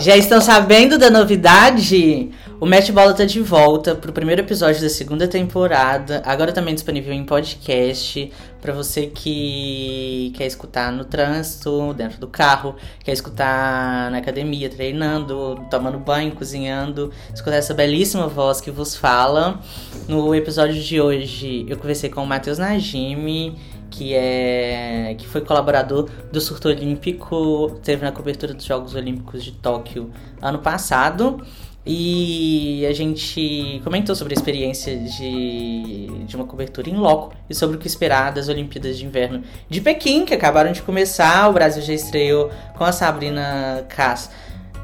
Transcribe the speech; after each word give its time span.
Já 0.00 0.16
estão 0.16 0.40
sabendo 0.40 0.96
da 0.96 1.10
novidade? 1.10 2.30
O 2.58 2.64
Match 2.64 2.90
Bola 2.90 3.12
tá 3.12 3.26
de 3.26 3.38
volta 3.42 3.94
pro 3.94 4.14
primeiro 4.14 4.40
episódio 4.40 4.80
da 4.80 4.88
segunda 4.88 5.28
temporada, 5.28 6.22
agora 6.24 6.52
também 6.52 6.74
disponível 6.74 7.12
em 7.12 7.22
podcast 7.22 8.32
para 8.62 8.72
você 8.72 9.06
que 9.06 10.32
quer 10.36 10.46
escutar 10.46 10.90
no 10.90 11.04
trânsito, 11.04 11.92
dentro 11.94 12.18
do 12.18 12.28
carro, 12.28 12.76
quer 13.02 13.12
escutar 13.12 14.10
na 14.10 14.18
academia, 14.18 14.68
treinando, 14.68 15.58
tomando 15.70 15.98
banho, 15.98 16.32
cozinhando, 16.32 17.10
escutar 17.34 17.56
essa 17.56 17.74
belíssima 17.74 18.26
voz 18.26 18.60
que 18.60 18.70
vos 18.70 18.96
fala. 18.96 19.60
No 20.08 20.34
episódio 20.34 20.82
de 20.82 21.00
hoje, 21.00 21.66
eu 21.68 21.76
conversei 21.76 22.10
com 22.10 22.22
o 22.22 22.26
Matheus 22.26 22.58
Najimi, 22.58 23.56
que 23.90 24.14
é 24.14 25.14
que 25.18 25.26
foi 25.26 25.40
colaborador 25.40 26.08
do 26.32 26.40
Surto 26.40 26.68
Olímpico, 26.68 27.78
teve 27.82 28.04
na 28.04 28.12
cobertura 28.12 28.54
dos 28.54 28.64
Jogos 28.64 28.94
Olímpicos 28.94 29.44
de 29.44 29.52
Tóquio 29.52 30.10
ano 30.40 30.60
passado. 30.60 31.44
E 31.84 32.84
a 32.86 32.92
gente 32.92 33.80
comentou 33.82 34.14
sobre 34.14 34.34
a 34.34 34.36
experiência 34.36 34.96
de, 34.98 36.06
de 36.26 36.36
uma 36.36 36.44
cobertura 36.44 36.90
em 36.90 36.96
loco 36.96 37.34
e 37.48 37.54
sobre 37.54 37.76
o 37.76 37.78
que 37.78 37.86
esperar 37.86 38.32
das 38.32 38.48
Olimpíadas 38.48 38.98
de 38.98 39.06
Inverno 39.06 39.42
de 39.68 39.80
Pequim, 39.80 40.26
que 40.26 40.34
acabaram 40.34 40.72
de 40.72 40.82
começar. 40.82 41.48
O 41.48 41.54
Brasil 41.54 41.82
já 41.82 41.94
estreou 41.94 42.50
com 42.76 42.84
a 42.84 42.92
Sabrina 42.92 43.86
Cass 43.88 44.30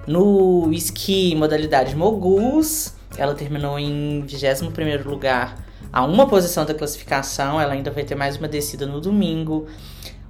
no 0.06 0.72
esqui 0.72 1.34
modalidade 1.34 1.94
moguls. 1.94 2.94
Ela 3.18 3.34
terminou 3.34 3.78
em 3.78 4.22
21 4.22 5.08
lugar 5.08 5.65
a 5.96 6.04
uma 6.04 6.26
posição 6.26 6.66
da 6.66 6.74
classificação. 6.74 7.58
Ela 7.58 7.72
ainda 7.72 7.90
vai 7.90 8.04
ter 8.04 8.14
mais 8.14 8.36
uma 8.36 8.46
descida 8.46 8.84
no 8.84 9.00
domingo. 9.00 9.66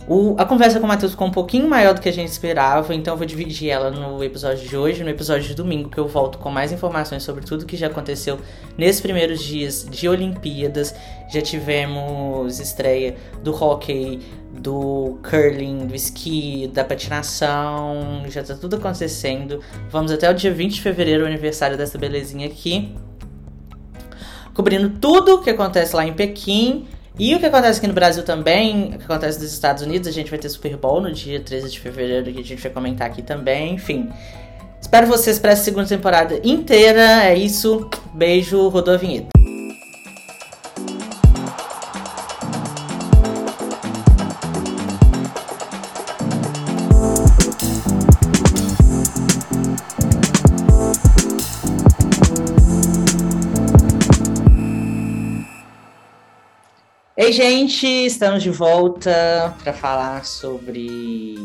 O, 0.07 0.37
a 0.39 0.45
conversa 0.45 0.79
com 0.79 0.85
o 0.85 0.89
Matheus 0.89 1.11
ficou 1.11 1.27
um 1.27 1.33
pouquinho 1.33 1.69
maior 1.69 1.93
do 1.93 2.01
que 2.01 2.09
a 2.09 2.13
gente 2.13 2.29
esperava, 2.29 2.95
então 2.95 3.15
eu 3.15 3.19
vou 3.19 3.27
dividir 3.27 3.71
ela 3.71 3.91
no 3.91 4.23
episódio 4.23 4.69
de 4.69 4.77
hoje, 4.77 5.03
no 5.03 5.11
episódio 5.11 5.49
de 5.49 5.57
domingo, 5.57 5.89
que 5.89 5.99
eu 5.99 6.07
volto 6.07 6.39
com 6.39 6.49
mais 6.49 6.71
informações 6.71 7.25
sobre 7.25 7.45
tudo 7.45 7.67
que 7.67 7.77
já 7.77 7.89
aconteceu 7.89 8.39
nesses 8.79 9.01
primeiros 9.01 9.43
dias 9.43 9.85
de 9.91 10.09
Olimpíadas. 10.09 10.95
Já 11.33 11.43
tivemos 11.43 12.61
estreia 12.61 13.17
do 13.43 13.53
hockey, 13.53 14.21
do 14.61 15.19
curling, 15.29 15.89
do 15.89 15.97
esqui, 15.97 16.71
da 16.73 16.85
patinação, 16.85 18.23
já 18.29 18.45
tá 18.45 18.55
tudo 18.55 18.77
acontecendo. 18.77 19.61
Vamos 19.91 20.13
até 20.13 20.31
o 20.31 20.35
dia 20.35 20.55
20 20.55 20.75
de 20.75 20.81
fevereiro, 20.81 21.25
o 21.25 21.27
aniversário 21.27 21.77
dessa 21.77 21.99
belezinha 21.99 22.47
aqui. 22.47 22.95
Cobrindo 24.57 24.89
tudo 24.89 25.35
o 25.35 25.43
que 25.43 25.51
acontece 25.51 25.95
lá 25.95 26.07
em 26.07 26.15
Pequim 26.15 26.87
e 27.19 27.35
o 27.35 27.39
que 27.39 27.45
acontece 27.45 27.79
aqui 27.79 27.87
no 27.87 27.93
Brasil 27.93 28.23
também, 28.23 28.95
o 28.95 28.99
que 28.99 29.05
acontece 29.05 29.39
nos 29.39 29.53
Estados 29.53 29.83
Unidos, 29.83 30.09
a 30.09 30.11
gente 30.11 30.31
vai 30.31 30.39
ter 30.39 30.49
Super 30.49 30.79
Bowl 30.79 30.99
no 30.99 31.13
dia 31.13 31.39
13 31.39 31.71
de 31.71 31.79
fevereiro, 31.79 32.33
que 32.33 32.41
a 32.41 32.43
gente 32.43 32.63
vai 32.63 32.73
comentar 32.73 33.07
aqui 33.07 33.21
também, 33.21 33.75
enfim. 33.75 34.09
Espero 34.81 35.07
vocês 35.07 35.39
para 35.39 35.53
essa 35.53 35.63
segunda 35.63 35.87
temporada 35.87 36.41
inteira. 36.43 37.25
É 37.25 37.35
isso. 37.35 37.91
Beijo, 38.15 38.69
rodou 38.69 38.95
a 38.95 38.97
vinheta. 38.97 39.36
Oi, 57.27 57.33
gente, 57.33 57.85
estamos 57.85 58.41
de 58.41 58.51
volta 58.51 59.53
para 59.61 59.73
falar 59.73 60.25
sobre 60.25 61.37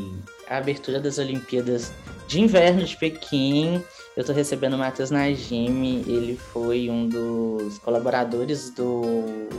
a 0.48 0.58
abertura 0.58 1.00
das 1.00 1.18
Olimpíadas 1.18 1.92
de 2.28 2.40
Inverno 2.40 2.84
de 2.84 2.96
Pequim. 2.96 3.84
Eu 4.16 4.22
estou 4.22 4.36
recebendo 4.36 4.76
o 4.76 4.78
Matheus 4.78 5.10
Najimi, 5.10 6.04
ele 6.08 6.38
foi 6.54 6.88
um 6.88 7.08
dos 7.08 7.80
colaboradores 7.80 8.70
do 8.70 9.50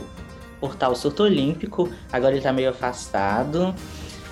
portal 0.61 0.95
Surto 0.95 1.23
Olímpico, 1.23 1.89
agora 2.09 2.31
ele 2.31 2.39
está 2.39 2.53
meio 2.53 2.69
afastado, 2.69 3.75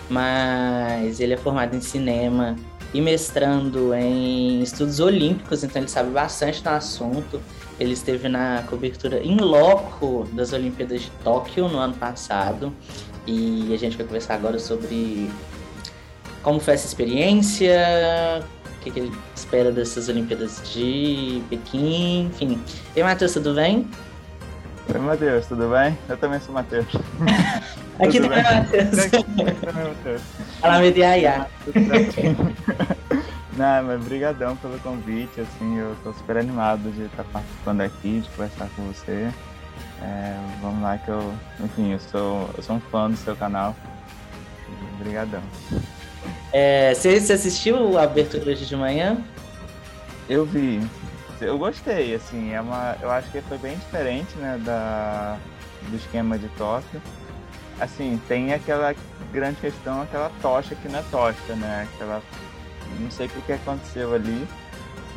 mas 0.10 1.20
ele 1.20 1.34
é 1.34 1.38
formado 1.38 1.76
em 1.76 1.82
cinema 1.82 2.56
e 2.94 3.02
mestrando 3.02 3.94
em 3.94 4.64
estudos 4.64 5.02
olímpicos, 5.02 5.62
então 5.62 5.82
ele 5.82 5.92
sabe 5.92 6.10
bastante 6.12 6.64
do 6.64 6.70
assunto. 6.70 7.42
Ele 7.82 7.94
esteve 7.94 8.30
na 8.30 8.64
cobertura 8.70 9.24
em 9.24 9.38
loco 9.38 10.28
das 10.34 10.54
Olimpíadas 10.54 11.02
de 11.02 11.10
Tóquio 11.24 11.68
no 11.68 11.80
ano 11.80 11.96
passado. 11.96 12.72
E 13.26 13.74
a 13.74 13.78
gente 13.78 13.98
vai 13.98 14.06
conversar 14.06 14.36
agora 14.36 14.60
sobre 14.60 15.32
como 16.44 16.60
foi 16.60 16.76
essa 16.76 16.86
experiência, 16.86 17.76
o 18.68 18.84
que, 18.84 18.92
que 18.92 19.00
ele 19.00 19.12
espera 19.36 19.72
dessas 19.72 20.10
Olimpíadas 20.10 20.62
de 20.72 21.42
Pequim, 21.50 22.28
enfim. 22.28 22.62
E 22.96 23.02
Matheus, 23.02 23.34
tudo 23.34 23.56
bem? 23.56 23.90
Oi, 24.94 25.00
Matheus, 25.00 25.48
tudo 25.48 25.68
bem? 25.70 25.98
Eu 26.08 26.18
também 26.18 26.40
sou 26.40 26.54
Matheus. 26.54 26.86
Aqui 27.98 28.20
também 28.20 28.40
é 28.40 28.44
Matheus. 28.44 29.00
Aqui 29.00 29.24
também 29.24 29.56
é 29.64 29.88
Matheus. 29.88 30.22
Fala, 30.60 30.80
Mediaiá. 30.80 31.48
Não, 33.58 33.84
mas 33.84 34.04
brigadão 34.04 34.56
pelo 34.58 34.80
convite, 34.80 35.42
assim, 35.42 35.78
eu 35.78 35.96
tô 36.04 36.14
super 36.14 36.38
animado 36.38 36.90
de 36.92 37.04
estar 37.04 37.24
participando 37.26 37.82
aqui, 37.82 38.22
de 38.22 38.30
conversar 38.30 38.70
com 38.76 38.84
você. 38.84 39.30
É, 40.02 40.38
vamos 40.62 40.82
lá 40.82 40.98
que 40.98 41.10
eu, 41.10 41.34
enfim, 41.60 41.92
eu 41.92 42.00
sou, 42.00 42.50
eu 42.56 42.64
sou 42.64 42.78
um 42.78 42.80
fã 42.80 43.10
do 43.10 43.18
seu 43.18 43.36
canal. 43.36 43.76
Obrigadão. 45.00 45.42
É, 46.54 46.94
você, 46.94 47.20
você 47.20 47.34
assistiu 47.34 47.98
a 47.98 48.04
abertura 48.04 48.52
hoje 48.52 48.66
de 48.66 48.76
manhã? 48.76 49.18
Eu 50.30 50.46
vi. 50.46 50.82
Eu 51.42 51.58
gostei, 51.58 52.16
assim, 52.16 52.54
é 52.54 52.62
uma. 52.62 52.96
Eu 53.02 53.12
acho 53.12 53.30
que 53.32 53.42
foi 53.42 53.58
bem 53.58 53.76
diferente, 53.76 54.36
né, 54.38 54.60
da, 54.64 55.38
do 55.90 55.96
esquema 55.96 56.38
de 56.38 56.48
Tóquio. 56.50 57.02
Assim, 57.80 58.22
tem 58.28 58.54
aquela 58.54 58.94
grande 59.34 59.60
questão, 59.60 60.04
aquela 60.04 60.32
tocha 60.42 60.76
que 60.76 60.88
não 60.88 61.00
é 61.00 61.04
tocha, 61.10 61.56
né? 61.56 61.88
Aquela 61.96 62.22
não 63.00 63.12
sei 63.12 63.28
o 63.28 63.30
que 63.30 63.54
aconteceu 63.54 64.14
ali, 64.14 64.48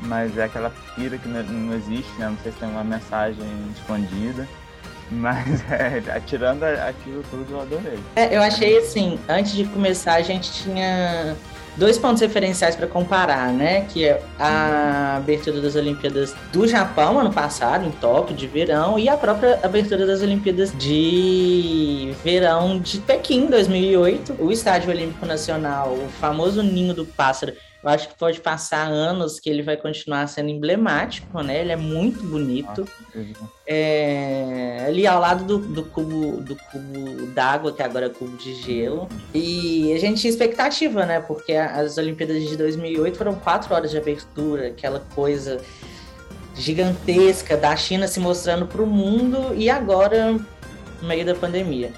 mas 0.03 0.37
é 0.37 0.45
aquela 0.45 0.71
pira 0.95 1.19
que 1.19 1.29
não, 1.29 1.75
existe, 1.75 2.11
né? 2.19 2.29
Não 2.29 2.39
sei 2.43 2.53
se 2.53 2.59
tem 2.59 2.69
uma 2.69 2.85
mensagem 2.85 3.47
escondida. 3.75 4.47
Mas 5.11 5.63
é, 5.71 6.03
atirando 6.17 6.65
aquilo 6.65 7.23
tudo, 7.31 7.47
eu 7.51 7.61
adorei. 7.61 7.99
É, 8.17 8.35
eu 8.35 8.43
achei 8.43 8.79
assim, 8.79 9.21
antes 9.29 9.53
de 9.53 9.65
começar, 9.67 10.15
a 10.15 10.23
gente 10.23 10.51
tinha 10.51 11.37
dois 11.77 11.99
pontos 11.99 12.21
referenciais 12.21 12.77
para 12.77 12.87
comparar, 12.87 13.53
né? 13.53 13.87
Que 13.93 14.05
é 14.05 14.23
a 14.39 15.17
abertura 15.17 15.61
das 15.61 15.75
Olimpíadas 15.75 16.35
do 16.53 16.67
Japão 16.67 17.19
ano 17.19 17.33
passado, 17.33 17.87
em 17.87 17.91
Tóquio, 17.91 18.37
de 18.37 18.47
verão, 18.47 18.99
e 18.99 19.09
a 19.09 19.17
própria 19.17 19.59
abertura 19.63 20.07
das 20.07 20.23
Olimpíadas 20.23 20.73
de 20.77 22.15
verão 22.25 22.79
de 22.79 22.99
Pequim, 22.99 23.47
2008. 23.47 24.37
O 24.39 24.51
Estádio 24.53 24.91
Olímpico 24.91 25.27
Nacional, 25.27 25.91
o 25.91 26.09
famoso 26.21 26.63
Ninho 26.63 26.95
do 26.95 27.05
Pássaro, 27.05 27.53
eu 27.85 27.91
acho 27.91 28.09
que 28.09 28.15
pode 28.19 28.41
passar 28.41 28.87
anos 28.87 29.39
que 29.39 29.51
ele 29.51 29.63
vai 29.63 29.77
continuar 29.77 30.27
sendo 30.27 30.49
emblemático, 30.49 31.43
né? 31.43 31.61
Ele 31.61 31.73
é 31.73 31.77
muito 31.77 32.25
bonito. 32.25 32.89
É, 33.67 34.85
ali 34.87 35.07
ao 35.07 35.21
lado 35.21 35.45
do, 35.45 35.59
do 35.59 35.83
cubo 35.85 36.41
do 36.41 36.57
cubo 36.57 37.27
d'água, 37.35 37.73
que 37.75 37.83
agora 37.83 38.07
é 38.07 38.09
cubo 38.09 38.35
de 38.39 38.55
gelo. 38.55 39.07
E 39.35 39.93
a 39.93 39.99
gente 39.99 40.23
tinha 40.23 40.31
expectativa, 40.31 41.05
né? 41.05 41.21
Porque 41.21 41.53
as 41.53 41.99
Olimpíadas 41.99 42.43
de 42.49 42.57
2008 42.57 43.19
foram 43.19 43.35
quatro 43.35 43.75
horas 43.75 43.91
de 43.91 43.99
abertura, 43.99 44.69
aquela 44.69 45.01
coisa 45.15 45.61
gigantesca 46.57 47.55
da 47.55 47.77
China 47.77 48.09
se 48.09 48.19
mostrando 48.19 48.67
para 48.67 48.83
o 48.83 48.87
mundo 48.87 49.55
e 49.55 49.69
agora 49.69 50.33
no 50.33 51.09
meio 51.09 51.27
da 51.27 51.35
pandemia. 51.35 51.93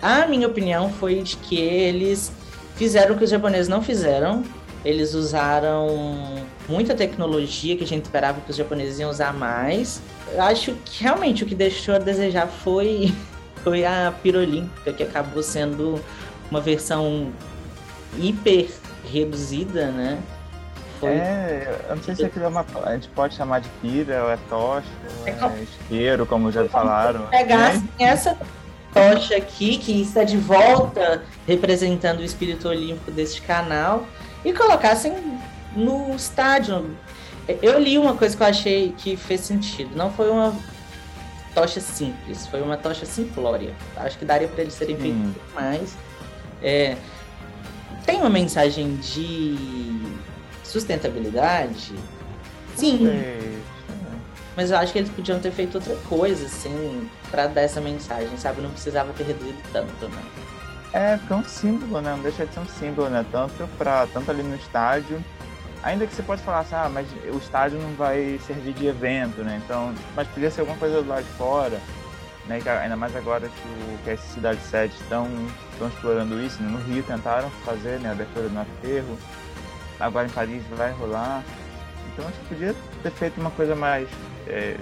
A 0.00 0.24
minha 0.26 0.46
opinião 0.46 0.92
foi 0.92 1.20
de 1.22 1.36
que 1.36 1.58
eles 1.58 2.30
fizeram 2.76 3.14
o 3.14 3.18
que 3.18 3.24
os 3.24 3.30
japoneses 3.30 3.68
não 3.68 3.82
fizeram, 3.82 4.44
eles 4.84 5.14
usaram 5.14 6.44
muita 6.68 6.94
tecnologia 6.94 7.76
que 7.76 7.84
a 7.84 7.86
gente 7.86 8.04
esperava 8.04 8.40
que 8.40 8.50
os 8.50 8.56
japoneses 8.56 8.98
iam 8.98 9.10
usar 9.10 9.32
mais. 9.32 10.00
Eu 10.32 10.42
acho 10.42 10.74
que 10.84 11.02
realmente 11.02 11.44
o 11.44 11.46
que 11.46 11.54
deixou 11.54 11.94
a 11.94 11.98
desejar 11.98 12.46
foi, 12.46 13.12
foi 13.62 13.84
a 13.84 14.12
Pirolímpica, 14.22 14.92
que 14.92 15.02
acabou 15.02 15.42
sendo 15.42 16.00
uma 16.50 16.60
versão 16.60 17.32
hiper 18.18 18.68
reduzida, 19.10 19.90
né? 19.90 20.18
Foi... 20.98 21.10
É, 21.10 21.80
eu 21.88 21.96
não 21.96 22.02
sei 22.02 22.14
se 22.14 22.24
aquilo 22.24 22.44
é 22.44 22.48
uma. 22.48 22.64
A 22.84 22.92
gente 22.92 23.08
pode 23.08 23.34
chamar 23.34 23.60
de 23.60 23.68
pira, 23.80 24.24
ou 24.24 24.30
é 24.30 24.38
tocha, 24.48 24.86
ou 25.20 25.26
é, 25.26 25.58
é 25.58 25.62
isqueiro, 25.62 26.26
como 26.26 26.52
já 26.52 26.64
falaram. 26.68 27.26
Pegar 27.26 27.74
né? 27.74 27.88
essa 27.98 28.38
tocha 28.94 29.36
aqui, 29.36 29.78
que 29.78 30.00
está 30.00 30.22
de 30.22 30.36
volta 30.36 31.22
representando 31.46 32.20
o 32.20 32.22
espírito 32.22 32.68
olímpico 32.68 33.10
deste 33.10 33.42
canal, 33.42 34.06
e 34.44 34.52
colocassem 34.52 35.14
no 35.74 36.14
estádio. 36.14 36.96
Eu 37.60 37.78
li 37.78 37.98
uma 37.98 38.16
coisa 38.16 38.36
que 38.36 38.42
eu 38.42 38.46
achei 38.46 38.94
que 38.96 39.16
fez 39.16 39.40
sentido. 39.40 39.96
Não 39.96 40.10
foi 40.10 40.30
uma 40.30 40.54
tocha 41.54 41.80
simples, 41.80 42.46
foi 42.46 42.62
uma 42.62 42.76
tocha 42.76 43.04
simplória. 43.04 43.74
Acho 43.96 44.18
que 44.18 44.24
daria 44.24 44.48
para 44.48 44.62
eles 44.62 44.74
serem 44.74 44.96
feitos 44.96 45.32
mais. 45.54 45.96
É, 46.62 46.96
tem 48.06 48.18
uma 48.18 48.30
mensagem 48.30 48.96
de 48.96 49.56
sustentabilidade, 50.64 51.94
sim. 52.76 53.08
Mas 54.56 54.70
eu 54.70 54.76
acho 54.76 54.92
que 54.92 54.98
eles 54.98 55.10
podiam 55.10 55.40
ter 55.40 55.50
feito 55.50 55.76
outra 55.76 55.96
coisa, 56.08 56.44
assim, 56.44 57.08
para 57.30 57.46
dar 57.46 57.62
essa 57.62 57.80
mensagem, 57.80 58.36
sabe? 58.36 58.60
Não 58.60 58.70
precisava 58.70 59.12
ter 59.14 59.24
reduzido 59.24 59.58
tanto, 59.72 60.08
né? 60.08 60.22
É, 60.92 61.16
porque 61.16 61.32
é 61.32 61.36
um 61.36 61.44
símbolo, 61.44 62.00
né? 62.00 62.10
Não 62.10 62.22
deixa 62.22 62.44
de 62.44 62.52
ser 62.52 62.60
um 62.60 62.66
símbolo, 62.66 63.08
né? 63.08 63.24
Tanto, 63.32 63.66
pra, 63.78 64.06
tanto 64.12 64.30
ali 64.30 64.42
no 64.42 64.54
estádio. 64.56 65.22
Ainda 65.82 66.06
que 66.06 66.14
você 66.14 66.22
pode 66.22 66.42
falar 66.42 66.60
assim, 66.60 66.74
ah, 66.74 66.88
mas 66.92 67.08
o 67.32 67.38
estádio 67.38 67.78
não 67.78 67.92
vai 67.94 68.38
servir 68.46 68.72
de 68.74 68.86
evento, 68.86 69.42
né? 69.42 69.60
Então, 69.64 69.92
mas 70.14 70.28
podia 70.28 70.50
ser 70.50 70.60
alguma 70.60 70.78
coisa 70.78 71.02
do 71.02 71.08
lado 71.08 71.24
de 71.24 71.30
fora, 71.30 71.80
né? 72.46 72.60
Ainda 72.82 72.96
mais 72.96 73.16
agora 73.16 73.48
que, 73.48 73.98
que 74.04 74.10
as 74.10 74.20
cidades 74.20 74.62
sede 74.64 74.94
estão, 74.94 75.26
estão 75.72 75.88
explorando 75.88 76.40
isso, 76.40 76.62
né? 76.62 76.68
No 76.70 76.78
Rio 76.84 77.02
tentaram 77.02 77.50
fazer, 77.64 77.98
né? 77.98 78.10
A 78.10 78.12
abertura 78.12 78.48
do 78.48 78.60
aterro. 78.60 79.18
Agora 79.98 80.26
em 80.26 80.30
Paris 80.30 80.62
vai 80.76 80.92
rolar. 80.92 81.42
Então 82.12 82.28
acho 82.28 82.38
que 82.40 82.46
podia 82.54 82.76
ter 83.02 83.10
feito 83.10 83.40
uma 83.40 83.50
coisa 83.50 83.74
mais 83.74 84.08
é, 84.46 84.76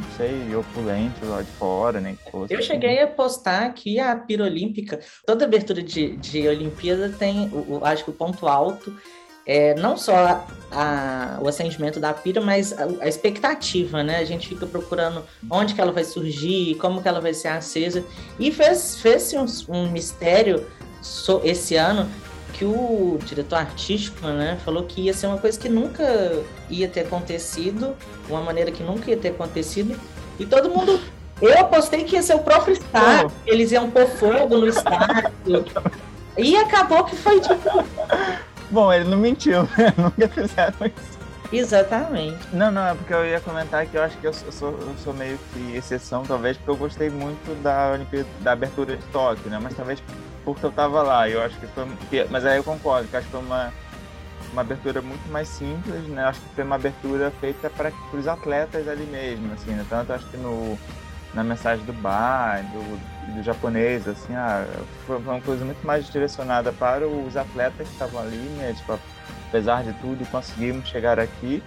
não 0.00 0.16
sei, 0.16 0.54
opulente 0.54 1.24
lá 1.24 1.42
de 1.42 1.50
fora, 1.52 2.00
nem 2.00 2.16
que 2.16 2.30
fosse. 2.30 2.52
Eu 2.52 2.62
cheguei 2.62 3.00
a 3.00 3.06
postar 3.06 3.72
que 3.72 3.98
a 3.98 4.14
pira 4.16 4.44
olímpica, 4.44 5.00
toda 5.26 5.44
abertura 5.44 5.82
de, 5.82 6.16
de 6.16 6.46
Olimpíada 6.48 7.08
tem, 7.10 7.48
o, 7.48 7.78
o, 7.78 7.84
acho 7.84 8.04
que 8.04 8.10
o 8.10 8.14
ponto 8.14 8.46
alto 8.46 8.94
é 9.44 9.74
não 9.74 9.96
só 9.96 10.46
a, 10.70 11.38
o 11.40 11.48
acendimento 11.48 11.98
da 11.98 12.12
pira, 12.12 12.40
mas 12.40 12.72
a, 12.72 12.84
a, 13.00 13.08
expectativa, 13.08 14.02
né? 14.02 14.18
A 14.18 14.24
gente 14.24 14.48
fica 14.48 14.66
procurando 14.66 15.24
onde 15.50 15.74
que 15.74 15.80
ela 15.80 15.92
vai 15.92 16.04
surgir, 16.04 16.76
como 16.76 17.02
que 17.02 17.08
ela 17.08 17.20
vai 17.20 17.34
ser 17.34 17.48
acesa. 17.48 18.04
E 18.38 18.52
fez, 18.52 19.00
fez 19.00 19.32
um, 19.34 19.46
um 19.68 19.90
mistério 19.90 20.66
so, 21.00 21.40
esse 21.44 21.74
ano 21.76 22.08
que 22.52 22.64
o 22.64 23.18
diretor 23.24 23.56
artístico, 23.56 24.26
né, 24.26 24.58
falou 24.64 24.84
que 24.84 25.02
ia 25.02 25.14
ser 25.14 25.26
uma 25.26 25.38
coisa 25.38 25.58
que 25.58 25.68
nunca 25.68 26.04
ia 26.68 26.88
ter 26.88 27.00
acontecido, 27.00 27.96
uma 28.28 28.40
maneira 28.40 28.70
que 28.70 28.82
nunca 28.82 29.10
ia 29.10 29.16
ter 29.16 29.28
acontecido, 29.28 29.98
e 30.38 30.46
todo 30.46 30.68
mundo. 30.68 31.00
Eu 31.40 31.58
apostei 31.58 32.04
que 32.04 32.14
ia 32.14 32.22
ser 32.22 32.36
o 32.36 32.38
próprio 32.38 32.72
estádio, 32.72 33.32
oh. 33.34 33.50
eles 33.50 33.72
iam 33.72 33.90
pôr 33.90 34.06
fogo 34.06 34.58
no 34.58 34.68
estádio. 34.68 35.64
e 36.38 36.56
acabou 36.56 37.04
que 37.04 37.16
foi 37.16 37.40
tipo. 37.40 37.84
Bom, 38.70 38.92
ele 38.92 39.04
não 39.04 39.18
mentiu, 39.18 39.62
né? 39.76 39.92
Nunca 39.96 40.28
fizeram 40.28 40.76
isso. 40.86 41.22
Exatamente. 41.52 42.38
Não, 42.52 42.70
não, 42.70 42.86
é 42.86 42.94
porque 42.94 43.12
eu 43.12 43.26
ia 43.26 43.38
comentar 43.40 43.84
que 43.86 43.96
eu 43.96 44.02
acho 44.02 44.16
que 44.16 44.26
eu 44.26 44.32
sou, 44.32 44.70
eu 44.70 44.94
sou 45.04 45.12
meio 45.12 45.38
que 45.52 45.76
exceção, 45.76 46.22
talvez, 46.22 46.56
porque 46.56 46.70
eu 46.70 46.76
gostei 46.76 47.10
muito 47.10 47.54
da 47.62 47.92
Olimpíada, 47.92 48.26
da 48.40 48.52
abertura 48.52 48.96
de 48.96 49.04
Tóquio, 49.06 49.50
né? 49.50 49.58
Mas 49.62 49.74
talvez 49.74 50.02
porque 50.44 50.64
eu 50.64 50.72
tava 50.72 51.02
lá. 51.02 51.28
Eu 51.28 51.42
acho 51.42 51.58
que 51.58 51.66
foi. 51.68 51.86
Mas 52.30 52.44
aí 52.44 52.56
eu 52.56 52.64
concordo, 52.64 53.08
que 53.08 53.16
acho 53.16 53.26
que 53.26 53.32
foi 53.32 53.40
uma, 53.40 53.72
uma 54.52 54.62
abertura 54.62 55.00
muito 55.00 55.30
mais 55.30 55.48
simples, 55.48 56.06
né? 56.08 56.24
Acho 56.24 56.40
que 56.40 56.54
foi 56.54 56.64
uma 56.64 56.76
abertura 56.76 57.30
feita 57.40 57.70
para 57.70 57.92
os 58.12 58.28
atletas 58.28 58.88
ali 58.88 59.04
mesmo, 59.04 59.52
assim, 59.54 59.70
né? 59.70 59.84
Tanto 59.88 60.12
acho 60.12 60.26
que 60.26 60.36
no, 60.36 60.78
na 61.34 61.42
mensagem 61.42 61.84
do 61.84 61.92
bar, 61.92 62.62
do, 62.72 63.34
do 63.34 63.42
japonês, 63.42 64.06
assim, 64.06 64.34
ah, 64.34 64.66
foi 65.06 65.18
uma 65.18 65.40
coisa 65.40 65.64
muito 65.64 65.84
mais 65.86 66.06
direcionada 66.10 66.72
para 66.72 67.06
os 67.06 67.36
atletas 67.36 67.86
que 67.86 67.92
estavam 67.92 68.20
ali, 68.20 68.36
né? 68.58 68.74
Tipo, 68.76 68.98
apesar 69.48 69.82
de 69.82 69.92
tudo, 69.94 70.28
conseguimos 70.30 70.88
chegar 70.88 71.18
aqui 71.18 71.62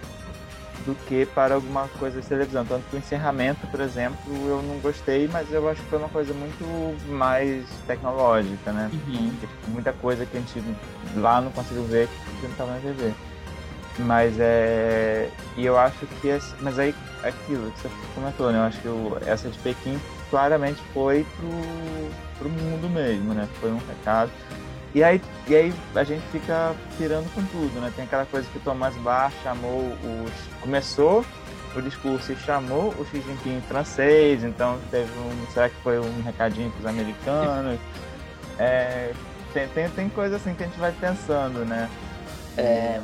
do 0.84 0.94
que 1.06 1.26
para 1.26 1.54
alguma 1.54 1.88
coisa 1.98 2.20
de 2.20 2.26
televisão. 2.26 2.64
Tanto 2.64 2.84
que 2.90 2.96
o 2.96 2.98
encerramento, 2.98 3.66
por 3.68 3.80
exemplo, 3.80 4.18
eu 4.48 4.62
não 4.62 4.78
gostei, 4.80 5.28
mas 5.28 5.50
eu 5.52 5.68
acho 5.68 5.80
que 5.82 5.88
foi 5.88 5.98
uma 5.98 6.08
coisa 6.08 6.34
muito 6.34 6.64
mais 7.10 7.64
tecnológica, 7.86 8.72
né? 8.72 8.90
Uhum. 8.92 9.32
Muita 9.68 9.92
coisa 9.92 10.26
que 10.26 10.36
a 10.36 10.40
gente 10.40 10.62
lá 11.16 11.40
não 11.40 11.50
conseguiu 11.52 11.84
ver 11.84 12.08
que 12.08 12.42
não 12.42 12.50
estava 12.50 12.72
na 12.72 12.80
TV. 12.80 13.12
Mas 13.98 14.34
é. 14.38 15.30
E 15.56 15.64
eu 15.64 15.78
acho 15.78 16.06
que. 16.06 16.28
Esse... 16.28 16.54
Mas 16.60 16.78
aí, 16.78 16.94
aquilo 17.22 17.70
que 17.72 17.80
você 17.80 17.90
comentou, 18.14 18.52
né? 18.52 18.58
Eu 18.58 18.62
acho 18.62 18.80
que 18.80 18.88
o... 18.88 19.16
essa 19.26 19.48
de 19.48 19.58
Pequim 19.58 19.98
claramente 20.30 20.82
foi 20.92 21.26
pro, 21.36 21.50
pro 22.38 22.48
mundo 22.48 22.88
mesmo, 22.90 23.32
né? 23.32 23.48
Foi 23.60 23.70
um 23.70 23.78
recado. 23.88 24.30
E 24.96 25.04
aí, 25.04 25.20
e 25.46 25.54
aí 25.54 25.74
a 25.94 26.04
gente 26.04 26.22
fica 26.28 26.74
tirando 26.96 27.30
com 27.34 27.44
tudo, 27.48 27.78
né? 27.82 27.92
Tem 27.94 28.06
aquela 28.06 28.24
coisa 28.24 28.48
que 28.48 28.56
o 28.56 28.60
Thomas 28.62 28.96
Bach 28.96 29.30
chamou 29.42 29.80
os. 29.80 30.32
começou 30.62 31.22
o 31.74 31.82
discurso 31.82 32.32
e 32.32 32.36
chamou 32.36 32.94
o 32.98 33.04
Xi 33.04 33.20
Jinping 33.20 33.60
francês, 33.68 34.42
então 34.42 34.80
teve 34.90 35.10
um. 35.18 35.52
Será 35.52 35.68
que 35.68 35.76
foi 35.82 35.98
um 35.98 36.22
recadinho 36.22 36.70
para 36.70 36.80
os 36.80 36.86
americanos? 36.86 37.78
É, 38.58 39.12
tem, 39.52 39.68
tem, 39.68 39.90
tem 39.90 40.08
coisa 40.08 40.36
assim 40.36 40.54
que 40.54 40.62
a 40.62 40.66
gente 40.66 40.78
vai 40.78 40.92
pensando, 40.92 41.66
né? 41.66 41.90
É, 42.56 42.98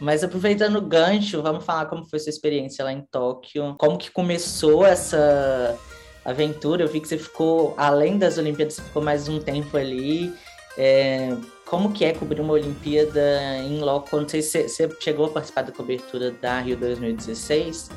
mas 0.00 0.24
aproveitando 0.24 0.74
o 0.78 0.82
gancho, 0.82 1.40
vamos 1.42 1.64
falar 1.64 1.86
como 1.86 2.04
foi 2.06 2.18
sua 2.18 2.30
experiência 2.30 2.84
lá 2.84 2.92
em 2.92 3.02
Tóquio. 3.02 3.76
Como 3.78 3.96
que 3.96 4.10
começou 4.10 4.84
essa 4.84 5.78
aventura? 6.24 6.82
Eu 6.82 6.88
vi 6.88 7.00
que 7.00 7.06
você 7.06 7.16
ficou, 7.16 7.72
além 7.76 8.18
das 8.18 8.36
Olimpíadas, 8.36 8.74
você 8.74 8.82
ficou 8.82 9.00
mais 9.00 9.28
um 9.28 9.38
tempo 9.38 9.76
ali. 9.76 10.34
É, 10.78 11.34
como 11.64 11.92
que 11.92 12.04
é 12.04 12.12
cobrir 12.12 12.40
uma 12.40 12.52
Olimpíada 12.52 13.56
em 13.58 13.80
loco? 13.80 14.10
Quando 14.10 14.30
você, 14.30 14.42
você 14.42 14.88
chegou 15.00 15.26
a 15.26 15.30
participar 15.30 15.62
da 15.62 15.72
cobertura 15.72 16.30
da 16.30 16.60
Rio 16.60 16.76
2016? 16.76 17.90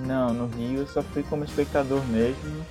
Não, 0.00 0.34
no 0.34 0.46
Rio 0.46 0.80
eu 0.80 0.86
só 0.86 1.02
fui 1.02 1.22
como 1.22 1.44
espectador 1.44 2.04
mesmo. 2.06 2.64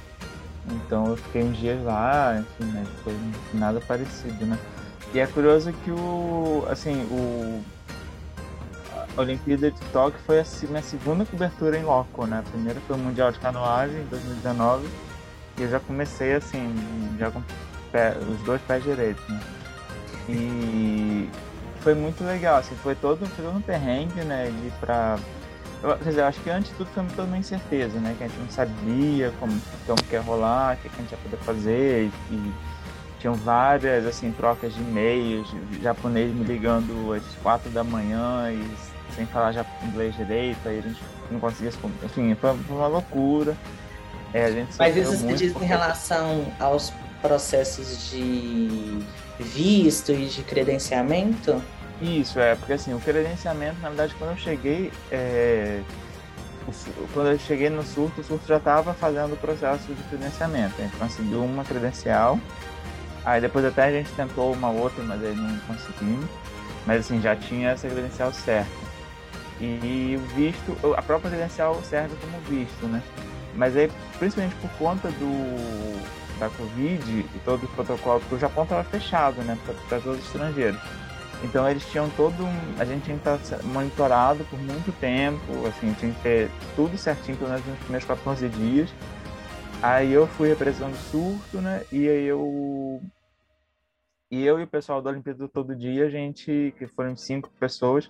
Então 0.72 1.08
eu 1.08 1.18
fiquei 1.18 1.44
uns 1.44 1.58
dias 1.58 1.82
lá, 1.84 2.38
enfim, 2.40 2.72
né? 2.72 2.86
Foi 3.04 3.14
nada 3.54 3.82
parecido, 3.82 4.46
né? 4.46 4.58
E 5.14 5.20
é 5.20 5.28
curioso 5.28 5.72
que 5.84 5.92
o. 5.92 6.66
assim, 6.70 7.04
o. 7.12 7.62
A 9.16 9.22
Olimpíada 9.22 9.70
de 9.70 9.80
Tóquio 9.92 10.20
foi 10.26 10.40
a 10.40 10.46
minha 10.70 10.82
segunda 10.82 11.24
cobertura 11.24 11.78
em 11.78 11.84
loco, 11.84 12.26
né? 12.26 12.40
A 12.40 12.50
primeira 12.50 12.80
foi 12.88 12.96
o 12.96 13.00
Mundial 13.00 13.32
de 13.32 13.40
Canoagem 13.40 14.02
em 14.02 14.06
2019. 14.06 14.88
E 15.58 15.62
eu 15.62 15.70
já 15.70 15.80
comecei 15.80 16.34
assim, 16.34 16.74
já 17.20 17.32
os 18.30 18.42
dois 18.44 18.62
pés 18.62 18.84
direitos, 18.84 19.28
né? 19.28 19.40
E 20.30 21.30
foi 21.82 21.94
muito 21.94 22.24
legal, 22.24 22.58
assim, 22.58 22.76
foi 22.76 22.96
todo, 22.96 23.26
foi 23.26 23.46
todo 23.46 23.58
um 23.58 23.62
perrengue, 23.62 24.22
né? 24.22 24.46
De 24.46 24.72
pra. 24.80 25.18
Eu, 25.82 25.98
quer 25.98 26.10
dizer, 26.10 26.22
eu 26.22 26.26
acho 26.28 26.40
que 26.40 26.50
antes 26.50 26.72
de 26.72 26.78
tudo 26.78 26.90
foi 26.94 27.04
toda 27.08 27.24
uma 27.24 27.38
incerteza, 27.38 28.00
né? 28.00 28.16
Que 28.18 28.24
a 28.24 28.28
gente 28.28 28.40
não 28.40 28.50
sabia 28.50 29.34
como, 29.40 29.62
como 29.86 30.02
que 30.04 30.14
ia 30.14 30.22
rolar, 30.22 30.76
o 30.76 30.78
que, 30.78 30.88
a 30.88 31.02
gente 31.02 31.12
ia 31.12 31.18
poder 31.18 31.38
fazer. 31.38 32.06
E, 32.06 32.34
e 32.34 32.54
tinham 33.20 33.34
várias, 33.36 34.06
assim, 34.06 34.32
trocas 34.32 34.74
de 34.74 34.82
e-mails, 34.82 35.48
japonês 35.82 36.34
me 36.34 36.44
ligando 36.44 37.14
às 37.14 37.24
quatro 37.42 37.70
da 37.70 37.84
manhã 37.84 38.50
e 38.52 39.14
sem 39.14 39.26
falar 39.26 39.52
já 39.52 39.66
inglês 39.84 40.16
direito, 40.16 40.58
aí 40.66 40.80
a 40.80 40.82
gente 40.82 41.02
não 41.30 41.40
conseguia 41.40 41.72
se 41.72 41.78
Enfim, 42.04 42.36
foi, 42.36 42.58
foi 42.58 42.76
uma 42.76 42.88
loucura. 42.88 43.56
É, 44.34 44.46
a 44.46 44.52
gente 44.52 44.74
Mas 44.80 44.96
isso 44.98 45.16
se 45.16 45.34
diz 45.34 45.52
porque... 45.52 45.66
em 45.66 45.68
relação 45.68 46.46
aos 46.60 46.92
processos 47.24 48.12
de 48.12 49.00
visto 49.40 50.12
e 50.12 50.26
de 50.26 50.44
credenciamento? 50.44 51.64
Isso, 52.02 52.38
é, 52.38 52.54
porque 52.56 52.74
assim, 52.74 52.94
o 52.94 53.00
credenciamento, 53.00 53.80
na 53.82 53.88
verdade, 53.88 54.14
quando 54.20 54.32
eu 54.32 54.38
cheguei, 54.38 54.92
é, 55.10 55.82
quando 57.14 57.30
eu 57.30 57.40
cheguei 57.40 57.70
no 57.70 57.82
surto, 57.82 58.20
o 58.20 58.24
surto 58.24 58.46
já 58.46 58.58
estava 58.58 58.94
fazendo 58.94 59.34
o 59.34 59.38
processo 59.38 59.94
de 59.94 60.04
credenciamento. 60.04 60.76
A 60.78 60.82
gente 60.82 60.98
conseguiu 60.98 61.44
uma 61.44 61.64
credencial, 61.64 62.38
aí 63.24 63.40
depois 63.40 63.64
até 63.64 63.86
a 63.86 63.92
gente 63.92 64.12
tentou 64.12 64.52
uma 64.52 64.70
outra, 64.70 65.02
mas 65.04 65.24
aí 65.24 65.34
não 65.34 65.58
conseguimos. 65.60 66.30
Mas 66.86 67.00
assim, 67.06 67.22
já 67.22 67.38
tinha 67.38 67.70
essa 67.70 67.88
credencial 67.88 68.34
certa. 68.34 68.70
E 69.62 70.18
o 70.18 70.36
visto, 70.36 70.78
a 70.98 71.02
própria 71.02 71.32
credencial 71.32 71.82
serve 71.84 72.14
como 72.20 72.38
visto, 72.50 72.86
né? 72.88 73.02
Mas 73.56 73.78
aí, 73.78 73.90
principalmente 74.20 74.56
por 74.56 74.70
conta 74.72 75.08
do, 75.10 76.23
da 76.40 76.50
Covid 76.50 77.20
e 77.20 77.40
todo 77.46 77.64
o 77.64 77.68
protocolo, 77.70 78.20
porque 78.22 78.36
o 78.36 78.40
Japão 78.40 78.64
estava 78.64 78.84
fechado, 78.84 79.42
né, 79.44 79.58
para 79.66 80.00
todos 80.00 80.20
os 80.20 80.26
estrangeiros. 80.26 80.80
Então 81.44 81.70
eles 81.70 81.86
tinham 81.92 82.10
todo 82.12 82.46
um. 82.46 82.80
A 82.80 82.86
gente 82.86 83.04
tinha 83.04 83.18
que 83.18 83.30
estar 83.30 83.64
monitorado 83.64 84.46
por 84.46 84.58
muito 84.58 84.92
tempo, 85.00 85.68
assim, 85.68 85.94
tinha 85.94 86.14
que 86.14 86.22
ter 86.22 86.50
tudo 86.76 86.98
certinho, 86.98 87.38
pelo 87.38 87.50
menos 87.50 87.66
nos 87.66 87.80
primeiros 87.80 88.08
14 88.08 88.48
dias. 88.50 88.94
Aí 89.82 90.14
eu 90.14 90.26
fui 90.26 90.48
representando 90.48 90.96
surto, 90.96 91.60
né? 91.60 91.84
E 91.92 92.08
aí 92.08 92.24
eu. 92.26 93.02
E 94.32 94.44
eu 94.44 94.60
e 94.60 94.64
o 94.64 94.68
pessoal 94.68 95.02
da 95.02 95.10
Olimpíada 95.10 95.48
Todo 95.48 95.76
Dia, 95.76 96.08
a 96.08 96.10
gente, 96.10 96.74
que 96.78 96.88
foram 96.88 97.16
cinco 97.16 97.52
pessoas, 97.60 98.10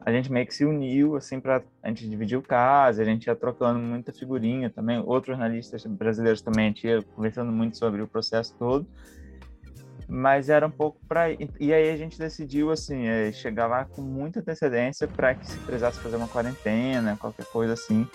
a 0.00 0.12
gente 0.12 0.30
meio 0.30 0.46
que 0.46 0.54
se 0.54 0.64
uniu, 0.64 1.16
assim, 1.16 1.40
para 1.40 1.62
a 1.82 1.88
gente 1.88 2.06
dividir 2.08 2.36
o 2.36 2.42
caso, 2.42 3.00
a 3.00 3.04
gente 3.04 3.26
ia 3.26 3.34
trocando 3.34 3.78
muita 3.78 4.12
figurinha 4.12 4.68
também, 4.68 4.98
outros 4.98 5.34
analistas 5.34 5.84
brasileiros 5.86 6.42
também, 6.42 6.66
a 6.66 6.68
gente 6.68 6.86
ia 6.86 7.02
conversando 7.02 7.50
muito 7.50 7.78
sobre 7.78 8.02
o 8.02 8.06
processo 8.06 8.54
todo, 8.58 8.86
mas 10.06 10.50
era 10.50 10.66
um 10.66 10.70
pouco 10.70 11.00
para 11.08 11.30
e 11.32 11.72
aí 11.72 11.90
a 11.90 11.96
gente 11.96 12.18
decidiu 12.18 12.70
assim 12.70 13.06
é, 13.06 13.32
chegar 13.32 13.66
lá 13.66 13.86
com 13.86 14.02
muita 14.02 14.40
antecedência 14.40 15.08
para 15.08 15.34
que 15.34 15.46
se 15.46 15.56
precisasse 15.60 15.98
fazer 15.98 16.16
uma 16.16 16.28
quarentena 16.28 17.16
qualquer 17.16 17.46
coisa 17.46 17.72
assim. 17.72 18.06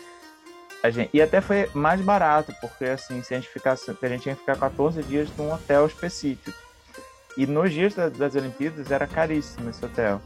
A 0.83 0.91
gente 0.91 1.09
e 1.11 1.21
até 1.21 1.41
foi 1.41 1.67
mais 1.73 1.99
barato 1.99 2.53
porque 2.61 2.85
assim 2.85 3.23
se 3.23 3.33
a 3.33 3.39
gente 3.39 3.49
ficasse 3.49 3.89
a 3.89 4.07
gente 4.07 4.29
que 4.29 4.35
ficar 4.35 4.57
14 4.57 5.01
dias 5.03 5.35
num 5.35 5.51
hotel 5.51 5.87
específico. 5.87 6.55
E 7.35 7.47
nos 7.47 7.71
dias 7.71 7.95
das 7.95 8.35
Olimpíadas 8.35 8.91
era 8.91 9.07
caríssimo 9.07 9.69
esse 9.69 9.83
hotel 9.83 10.21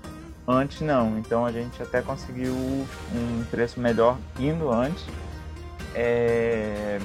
Antes 0.47 0.81
não, 0.81 1.17
então 1.17 1.45
a 1.45 1.51
gente 1.51 1.81
até 1.81 2.01
conseguiu 2.01 2.53
um 2.53 3.45
preço 3.50 3.79
melhor 3.79 4.17
indo 4.38 4.69
antes. 4.69 5.05
É... 5.95 7.00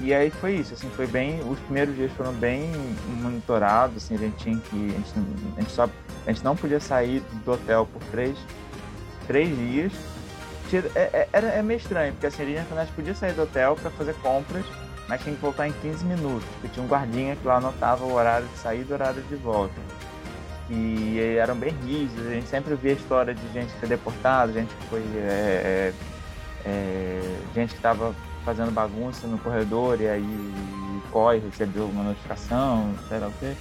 E 0.00 0.12
aí 0.12 0.30
foi 0.30 0.56
isso, 0.56 0.74
assim, 0.74 0.88
foi 0.90 1.06
bem. 1.06 1.40
Os 1.40 1.58
primeiros 1.60 1.94
dias 1.94 2.10
foram 2.12 2.32
bem 2.32 2.70
monitorados, 3.20 3.96
assim, 3.98 4.14
a 4.14 4.18
gente 4.18 4.36
tinha 4.36 4.58
que. 4.58 4.76
A 4.76 4.98
gente, 4.98 5.12
a 5.56 5.60
gente, 5.60 5.70
só, 5.70 5.88
a 6.26 6.32
gente 6.32 6.44
não 6.44 6.56
podia 6.56 6.80
sair 6.80 7.22
do 7.44 7.52
hotel 7.52 7.86
por 7.92 8.02
três, 8.04 8.38
três 9.26 9.54
dias. 9.56 9.92
É, 10.94 10.98
é, 10.98 11.28
era, 11.32 11.46
é 11.48 11.62
meio 11.62 11.78
estranho, 11.78 12.12
porque 12.12 12.26
assim, 12.26 12.42
a 12.42 12.46
gente 12.46 12.92
podia 12.92 13.14
sair 13.14 13.32
do 13.32 13.42
hotel 13.42 13.76
para 13.76 13.90
fazer 13.90 14.14
compras, 14.14 14.64
mas 15.08 15.22
tinha 15.22 15.34
que 15.34 15.40
voltar 15.40 15.68
em 15.68 15.72
15 15.72 16.04
minutos, 16.04 16.46
porque 16.54 16.68
tinha 16.68 16.84
um 16.84 16.88
guardinha 16.88 17.36
que 17.36 17.46
lá 17.46 17.56
anotava 17.56 18.04
o 18.04 18.12
horário 18.12 18.48
de 18.48 18.58
saída 18.58 18.86
e 18.88 18.90
o 18.90 18.94
horário 18.94 19.22
de 19.22 19.36
volta 19.36 19.80
e 20.68 21.36
eram 21.38 21.56
bem 21.56 21.74
rígidos. 21.84 22.26
A 22.26 22.30
gente 22.30 22.48
sempre 22.48 22.74
via 22.74 22.92
história 22.92 23.34
de 23.34 23.52
gente 23.52 23.72
que 23.72 23.78
foi 23.80 23.88
deportada, 23.88 24.52
gente 24.52 24.74
que 24.74 24.86
foi. 24.86 25.00
É, 25.16 25.92
é, 26.64 26.68
é 26.68 27.38
gente 27.54 27.70
que 27.70 27.76
estava 27.76 28.14
fazendo 28.44 28.70
bagunça 28.70 29.26
no 29.26 29.38
corredor 29.38 30.00
e 30.00 30.08
aí 30.08 30.54
corre, 31.10 31.38
recebeu 31.38 31.86
uma 31.86 32.04
notificação, 32.04 32.94
sei 33.08 33.18
lá 33.18 33.28
o 33.28 33.32
quê. 33.40 33.54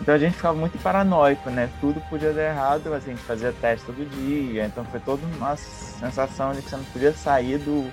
Então 0.00 0.14
a 0.14 0.18
gente 0.18 0.34
ficava 0.34 0.58
muito 0.58 0.76
paranoico, 0.82 1.48
né? 1.50 1.70
Tudo 1.80 2.00
podia 2.10 2.32
dar 2.32 2.50
errado, 2.50 2.82
mas 2.90 3.04
a 3.04 3.10
gente 3.10 3.22
fazia 3.22 3.52
teste 3.60 3.86
todo 3.86 4.10
dia, 4.10 4.66
então 4.66 4.84
foi 4.86 5.00
toda 5.00 5.24
uma 5.36 5.56
sensação 5.56 6.52
de 6.52 6.62
que 6.62 6.70
você 6.70 6.76
não 6.76 6.84
podia 6.84 7.12
sair 7.12 7.58
do, 7.58 7.90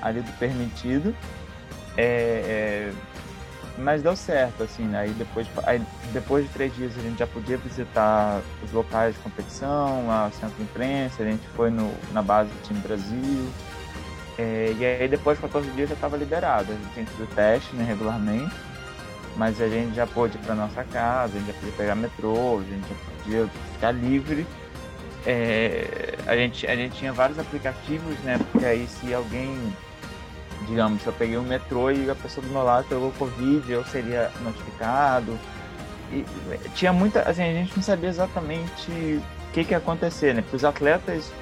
ali 0.00 0.20
do 0.20 0.32
permitido. 0.38 1.14
É, 1.96 2.02
é, 2.02 2.92
mas 3.78 4.02
deu 4.02 4.16
certo, 4.16 4.62
assim, 4.62 4.84
né? 4.84 5.00
Aí 5.00 5.10
depois, 5.10 5.46
aí 5.64 5.80
depois 6.12 6.44
de 6.44 6.50
três 6.52 6.74
dias 6.74 6.92
a 6.98 7.00
gente 7.00 7.18
já 7.18 7.26
podia 7.26 7.56
visitar 7.56 8.40
os 8.62 8.72
locais 8.72 9.14
de 9.14 9.20
competição, 9.20 10.10
a 10.10 10.30
centro 10.32 10.56
de 10.56 10.62
imprensa, 10.62 11.22
a 11.22 11.26
gente 11.26 11.46
foi 11.48 11.70
no, 11.70 11.92
na 12.12 12.22
base 12.22 12.50
do 12.50 12.62
time 12.62 12.80
Brasil. 12.80 13.48
É, 14.38 14.74
e 14.78 14.84
aí 14.84 15.08
depois 15.08 15.38
de 15.38 15.42
14 15.42 15.70
dias 15.70 15.88
já 15.88 15.94
estava 15.94 16.16
liberado. 16.16 16.72
A 16.72 16.74
gente 16.74 16.92
tinha 16.94 17.06
que 17.06 17.34
teste 17.34 17.74
né, 17.76 17.84
regularmente, 17.84 18.54
mas 19.36 19.60
a 19.60 19.68
gente 19.68 19.94
já 19.94 20.06
pôde 20.06 20.36
ir 20.36 20.40
para 20.40 20.54
nossa 20.54 20.84
casa, 20.84 21.36
a 21.36 21.38
gente 21.38 21.48
já 21.48 21.54
podia 21.54 21.72
pegar 21.72 21.94
metrô, 21.94 22.58
a 22.58 22.62
gente 22.62 22.88
já 22.88 22.94
podia 23.22 23.48
ficar 23.72 23.92
livre. 23.92 24.46
É, 25.26 26.14
a, 26.26 26.36
gente, 26.36 26.66
a 26.66 26.74
gente 26.76 26.96
tinha 26.96 27.12
vários 27.12 27.38
aplicativos, 27.38 28.18
né? 28.20 28.38
Porque 28.50 28.64
aí 28.64 28.86
se 28.86 29.12
alguém 29.12 29.56
digamos, 30.68 31.02
se 31.02 31.08
eu 31.08 31.12
peguei 31.12 31.38
um 31.38 31.42
metrô 31.42 31.90
e 31.90 32.10
a 32.10 32.14
pessoa 32.14 32.46
do 32.46 32.52
meu 32.52 32.62
lado 32.62 32.86
pegou 32.88 33.10
Covid, 33.12 33.70
eu 33.72 33.84
seria 33.84 34.30
notificado. 34.42 35.38
E 36.12 36.24
tinha 36.74 36.92
muita, 36.92 37.22
assim, 37.22 37.42
a 37.42 37.52
gente 37.52 37.74
não 37.74 37.82
sabia 37.82 38.08
exatamente 38.08 38.90
o 38.90 39.52
que, 39.52 39.64
que 39.64 39.72
ia 39.72 39.78
acontecer, 39.78 40.34
né? 40.34 40.42
Porque 40.42 40.56
os 40.56 40.64
atletas, 40.64 41.32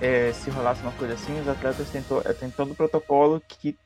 é, 0.00 0.32
se 0.32 0.50
rolasse 0.50 0.82
uma 0.82 0.92
coisa 0.92 1.14
assim, 1.14 1.38
os 1.40 1.48
atletas 1.48 1.88
têm, 1.90 2.02
to, 2.02 2.22
têm 2.38 2.50
todo 2.50 2.72
o 2.72 2.74
protocolo 2.74 3.42
que 3.46 3.76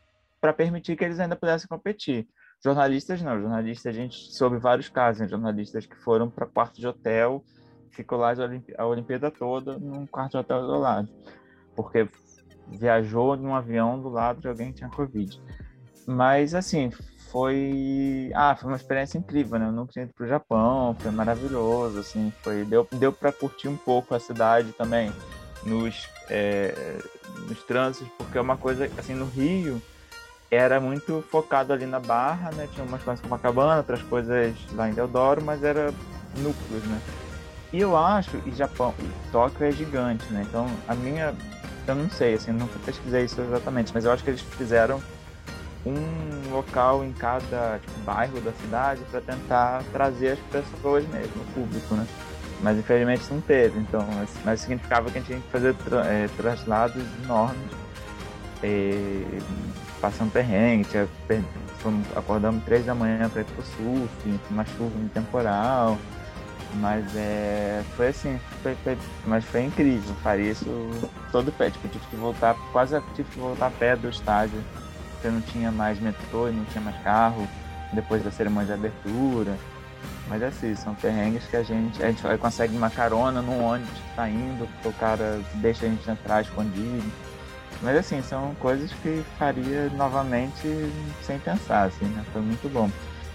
para 0.40 0.52
permitir 0.52 0.96
que 0.96 1.04
eles 1.04 1.18
ainda 1.18 1.36
pudessem 1.36 1.68
competir. 1.68 2.28
Jornalistas 2.62 3.22
não, 3.22 3.40
jornalistas 3.40 3.94
a 3.94 3.96
gente 3.96 4.16
soube 4.32 4.58
vários 4.58 4.88
casos, 4.88 5.20
né? 5.20 5.28
jornalistas 5.28 5.86
que 5.86 5.96
foram 5.96 6.28
para 6.28 6.46
quarto 6.46 6.80
de 6.80 6.86
hotel, 6.86 7.44
ficou 7.90 8.18
lá 8.18 8.32
a 8.76 8.86
Olimpíada 8.86 9.30
toda 9.30 9.78
num 9.78 10.06
quarto 10.06 10.32
de 10.32 10.38
hotel 10.38 10.62
isolado, 10.62 11.08
porque 11.74 12.08
viajou 12.70 13.36
num 13.36 13.54
avião 13.54 14.00
do 14.00 14.08
lado 14.08 14.40
de 14.40 14.48
alguém 14.48 14.68
que 14.68 14.78
tinha 14.78 14.90
Covid. 14.90 15.40
Mas, 16.06 16.54
assim, 16.54 16.90
foi... 17.30 18.30
Ah, 18.34 18.56
foi 18.56 18.70
uma 18.70 18.76
experiência 18.76 19.18
incrível, 19.18 19.58
né? 19.58 19.66
Eu 19.66 19.72
nunca 19.72 19.92
tinha 19.92 20.04
ido 20.04 20.14
pro 20.14 20.26
Japão, 20.26 20.96
foi 20.98 21.10
maravilhoso, 21.10 21.98
assim, 21.98 22.32
foi... 22.42 22.64
Deu, 22.64 22.86
deu 22.92 23.12
para 23.12 23.32
curtir 23.32 23.68
um 23.68 23.76
pouco 23.76 24.14
a 24.14 24.20
cidade 24.20 24.72
também, 24.72 25.12
nos, 25.64 26.08
é, 26.30 26.98
nos 27.48 27.62
trânsitos, 27.64 28.08
porque 28.16 28.38
é 28.38 28.40
uma 28.40 28.56
coisa, 28.56 28.90
assim, 28.98 29.14
no 29.14 29.26
Rio 29.26 29.80
era 30.50 30.80
muito 30.80 31.22
focado 31.30 31.72
ali 31.72 31.84
na 31.84 32.00
Barra, 32.00 32.50
né? 32.52 32.68
Tinha 32.72 32.84
umas 32.84 33.02
coisas 33.02 33.20
como 33.20 33.36
Copacabana, 33.36 33.78
outras 33.78 34.02
coisas 34.02 34.56
lá 34.72 34.88
em 34.88 34.94
Deodoro, 34.94 35.42
mas 35.42 35.62
era 35.62 35.92
núcleos, 36.38 36.84
né? 36.84 37.00
E 37.72 37.80
eu 37.80 37.94
acho, 37.94 38.40
e 38.46 38.50
Japão, 38.52 38.94
e 38.98 39.30
Tóquio 39.30 39.66
é 39.66 39.70
gigante, 39.70 40.24
né? 40.32 40.44
Então, 40.48 40.66
a 40.86 40.94
minha 40.94 41.34
eu 41.90 41.94
não 41.94 42.10
sei, 42.10 42.34
assim, 42.34 42.52
nunca 42.52 42.78
pesquisei 42.84 43.24
isso 43.24 43.40
exatamente, 43.40 43.92
mas 43.94 44.04
eu 44.04 44.12
acho 44.12 44.22
que 44.22 44.30
eles 44.30 44.40
fizeram 44.40 45.02
um 45.86 46.52
local 46.52 47.04
em 47.04 47.12
cada 47.12 47.78
tipo, 47.78 48.00
bairro 48.00 48.40
da 48.40 48.52
cidade 48.52 49.00
para 49.10 49.20
tentar 49.20 49.82
trazer 49.92 50.32
as 50.32 50.38
pessoas 50.50 51.06
mesmo, 51.08 51.42
o 51.42 51.52
público, 51.54 51.94
né? 51.94 52.06
Mas 52.60 52.78
infelizmente 52.78 53.22
não 53.30 53.40
teve, 53.40 53.78
então, 53.78 54.04
mas 54.44 54.60
significava 54.60 55.10
que 55.10 55.18
a 55.18 55.20
gente 55.20 55.28
tinha 55.28 55.40
que 55.40 55.48
fazer 55.50 55.74
tra 55.74 56.04
é, 56.06 56.28
traslados 56.36 57.02
enormes, 57.24 57.70
e, 58.62 59.24
passando 60.00 60.32
perrengue, 60.32 60.84
tinha, 60.84 61.08
fomos, 61.78 62.04
acordamos 62.16 62.64
três 62.64 62.84
da 62.84 62.94
manhã 62.94 63.28
para 63.28 63.42
ir 63.42 63.44
pro 63.44 63.64
surf, 63.64 64.40
uma 64.50 64.64
chuva 64.64 64.98
no 64.98 65.08
temporal, 65.08 65.96
mas 66.74 67.04
é, 67.16 67.82
foi 67.96 68.08
assim, 68.08 68.38
foi, 68.62 68.74
foi, 68.84 68.98
mas 69.26 69.44
foi 69.44 69.62
incrível. 69.62 70.14
Faria 70.22 70.50
isso 70.50 70.90
todo 71.32 71.52
pé. 71.52 71.70
Tipo, 71.70 71.88
tive 71.88 72.04
que 72.06 72.16
voltar, 72.16 72.56
quase 72.72 73.00
tive 73.14 73.28
que 73.30 73.38
voltar 73.38 73.66
a 73.66 73.70
pé 73.70 73.96
do 73.96 74.08
estádio, 74.08 74.62
porque 75.12 75.28
não 75.28 75.40
tinha 75.40 75.72
mais 75.72 75.98
metrô 75.98 76.48
e 76.48 76.52
não 76.52 76.64
tinha 76.66 76.82
mais 76.82 76.96
carro 77.02 77.48
depois 77.92 78.22
da 78.22 78.30
cerimônia 78.30 78.66
de 78.66 78.72
abertura. 78.74 79.56
Mas 80.28 80.42
é 80.42 80.46
assim, 80.46 80.74
são 80.74 80.94
perrengues 80.94 81.44
que 81.46 81.56
a 81.56 81.62
gente, 81.62 82.02
a 82.02 82.10
gente 82.10 82.22
consegue 82.38 82.76
uma 82.76 82.90
carona 82.90 83.40
num 83.40 83.64
ônibus 83.64 83.90
que 83.90 84.14
tá 84.14 84.28
indo, 84.28 84.68
o 84.84 84.92
cara 84.92 85.40
deixa 85.54 85.86
a 85.86 85.88
gente 85.88 86.08
entrar 86.10 86.42
escondido. 86.42 87.10
Mas 87.80 87.96
assim, 87.96 88.20
são 88.22 88.54
coisas 88.56 88.92
que 89.02 89.24
faria 89.38 89.88
novamente 89.90 90.92
sem 91.22 91.38
pensar, 91.38 91.84
assim, 91.84 92.04
né? 92.06 92.22
Foi 92.32 92.42
muito 92.42 92.68
bom. 92.70 92.90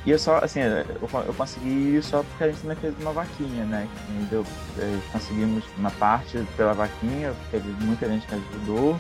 E 0.05 0.11
eu 0.11 0.19
só, 0.19 0.39
assim, 0.39 0.59
eu, 0.59 0.85
eu 1.01 1.33
consegui 1.33 2.01
só 2.01 2.23
porque 2.23 2.43
a 2.43 2.47
gente 2.47 2.61
também 2.61 2.77
fez 2.77 2.93
uma 2.99 3.13
vaquinha, 3.13 3.63
né? 3.63 3.87
Deu, 4.29 4.45
é, 4.77 4.99
conseguimos 5.11 5.63
uma 5.77 5.91
parte 5.91 6.45
pela 6.57 6.73
vaquinha, 6.73 7.33
teve 7.49 7.69
muita 7.83 8.07
gente 8.09 8.27
que 8.27 8.35
ajudou. 8.35 8.99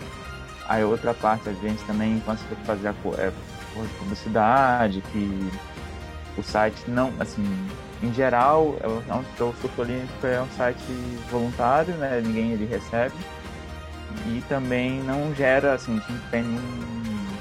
Aí 0.67 0.83
outra 0.83 1.13
parte 1.13 1.49
a 1.49 1.53
gente 1.53 1.83
também 1.83 2.21
conseguiu 2.21 2.55
fazer 2.65 2.87
a 2.87 2.95
é, 3.17 3.31
publicidade, 3.99 5.01
que 5.11 5.51
o 6.37 6.43
site 6.43 6.83
não, 6.87 7.11
assim, 7.19 7.43
em 8.01 8.13
geral, 8.13 8.77
é 8.81 8.87
o 8.87 9.53
Surto 9.61 9.81
Olímpico 9.81 10.25
é 10.25 10.41
um 10.41 10.49
site 10.57 10.83
voluntário, 11.29 11.93
né? 11.95 12.21
Ninguém 12.23 12.51
ele 12.51 12.65
recebe. 12.65 13.15
E 14.27 14.41
também 14.47 15.01
não 15.03 15.33
gera, 15.35 15.73
assim, 15.73 15.97
a 15.97 16.11
gente 16.11 16.23
tem 16.29 16.43